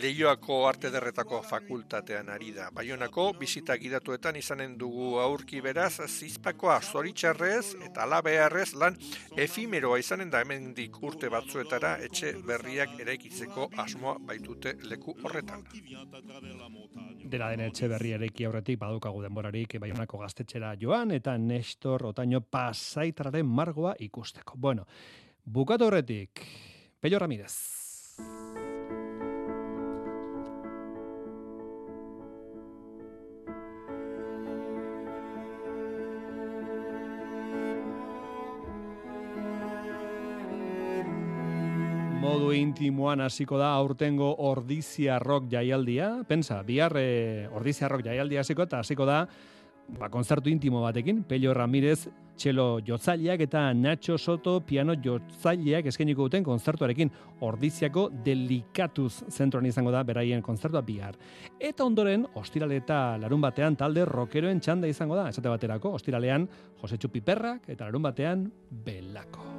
Leioako 0.03 0.57
arte 0.69 0.91
derretako 0.95 1.41
fakultatean 1.43 2.29
ari 2.31 2.53
da. 2.55 2.69
Baionako, 2.75 3.33
bizita 3.41 3.77
gidatuetan 3.81 4.37
izanen 4.37 4.77
dugu 4.79 5.17
aurki 5.19 5.61
beraz, 5.65 6.01
zizpakoa 6.07 6.77
zoritxarrez 6.81 7.75
eta 7.87 8.05
alabearrez 8.05 8.75
lan 8.79 8.99
efimeroa 9.37 9.99
izanen 9.99 10.31
da 10.31 10.43
hemendik 10.45 11.01
urte 11.03 11.31
batzuetara 11.33 11.97
etxe 12.07 12.35
berriak 12.47 12.95
eraikitzeko 13.01 13.71
asmoa 13.85 14.19
baitute 14.29 14.77
leku 14.91 15.17
horretan. 15.25 15.65
Dela 17.25 17.51
den 17.51 17.65
etxe 17.67 17.89
berri 17.91 18.15
eraiki 18.19 18.47
aurretik 18.47 18.79
badukagu 18.79 19.25
denborarik 19.25 19.79
baionako 19.81 20.23
gaztetxera 20.23 20.75
joan 20.81 21.17
eta 21.17 21.37
Nestor 21.39 22.07
Otaino 22.13 22.41
pasaitararen 22.41 23.47
margoa 23.47 23.97
ikusteko. 23.99 24.55
Bueno, 24.57 24.87
bukatu 25.45 25.91
horretik, 25.91 26.47
Pello 27.01 27.19
Ramirez. 27.19 27.57
Intimoan 42.69 43.25
hasiko 43.25 43.59
da 43.59 43.73
aurtengo 43.81 44.31
ordizia 44.45 45.19
rock 45.23 45.49
jaialdia. 45.53 46.11
Pensa, 46.29 46.63
bihar 46.63 46.95
e, 47.01 47.49
ordizia 47.53 47.89
rock 47.89 48.05
jaialdia 48.07 48.45
hasiko 48.45 48.69
eta 48.69 48.83
hasiko 48.85 49.07
da 49.09 49.23
ba, 49.97 50.09
konzertu 50.09 50.51
intimo 50.53 50.83
batekin, 50.85 51.23
Pello 51.29 51.55
Ramirez 51.55 52.09
txelo 52.39 52.79
jotzaileak 52.87 53.43
eta 53.49 53.65
Nacho 53.75 54.17
Soto 54.19 54.61
piano 54.67 54.95
jotzaileak 54.95 55.89
eskainiko 55.91 56.29
duten 56.29 56.47
konzertuarekin 56.47 57.11
ordiziako 57.49 58.09
delikatuz 58.25 59.25
zentroan 59.33 59.67
izango 59.67 59.91
da 59.95 60.05
beraien 60.07 60.43
konzertua 60.43 60.85
bihar. 60.87 61.19
Eta 61.59 61.85
ondoren, 61.85 62.27
ostirale 62.39 62.79
eta 62.79 63.19
larun 63.19 63.43
batean 63.43 63.77
talde 63.77 64.07
rockeroen 64.07 64.63
txanda 64.63 64.91
izango 64.91 65.19
da, 65.19 65.29
esate 65.33 65.51
baterako, 65.51 65.97
ostiralean 65.99 66.47
Jose 66.83 67.01
Piperrak 67.09 67.69
eta 67.69 67.89
larun 67.89 68.07
batean 68.07 68.51
Belako. 68.71 69.58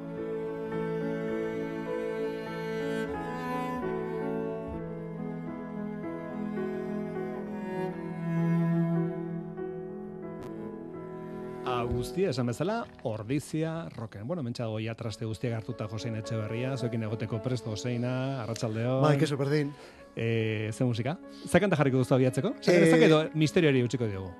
Guztia, 11.90 12.30
esan 12.30 12.48
bezala, 12.48 12.84
ordizia 13.08 13.88
roken. 13.96 14.26
Bueno, 14.28 14.42
mentxa 14.46 14.66
dago 14.66 14.78
ja 14.82 14.94
traste 14.98 15.26
guztia 15.28 15.56
hartuta 15.56 15.88
Josein 15.90 16.16
Etxeberria, 16.20 16.76
zoekin 16.76 17.02
egoteko 17.08 17.40
presto 17.42 17.74
Joseina, 17.74 18.42
arratsaldeo. 18.42 19.00
Bai, 19.02 19.16
keso 19.18 19.38
berdin. 19.40 19.72
Eh, 20.16 20.70
ze 20.72 20.84
musika? 20.84 21.18
Zakanta 21.46 21.76
jarriko 21.78 22.00
duzu 22.02 22.16
abiatzeko? 22.16 22.54
Zakan, 22.60 22.86
eh, 22.86 23.04
edo 23.06 23.20
misteriori 23.34 23.82
utziko 23.86 24.08
diogu? 24.10 24.30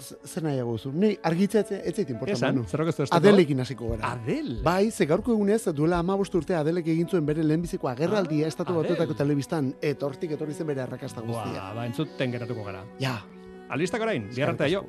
Zer 0.00 0.42
nahi 0.42 0.60
aguzu? 0.60 0.92
Nei, 0.96 1.10
argitzea 1.22 1.64
ez 1.78 1.94
zait 1.94 2.08
importan. 2.10 2.36
Esan, 2.36 2.62
zerrok 2.66 2.88
ez 2.88 3.08
Adelekin 3.12 3.60
hasiko 3.60 3.90
gara. 3.90 4.12
Adel? 4.14 4.62
Bai, 4.64 4.90
ze 4.90 5.06
gaurko 5.06 5.32
egunez, 5.32 5.64
duela 5.76 5.98
ama 5.98 6.16
urte 6.16 6.54
Adelek 6.54 6.86
egin 6.86 7.08
zuen 7.08 7.26
bere 7.26 7.42
lehenbiziko 7.42 7.88
agerraldia 7.88 8.46
ah, 8.46 8.48
estatu 8.48 8.74
batuetako 8.74 9.14
telebistan, 9.14 9.74
etortik 9.82 10.32
etorri 10.32 10.54
zen 10.54 10.66
bere 10.66 10.82
arrakasta 10.82 11.20
guztia. 11.20 11.68
Ba, 11.68 11.74
ba, 11.74 11.86
entzuten 11.86 12.32
geratuko 12.32 12.64
gara. 12.64 12.84
Ja. 12.98 13.20
Alistak 13.68 14.02
orain, 14.02 14.30
biarrata 14.34 14.68
jo. 14.68 14.86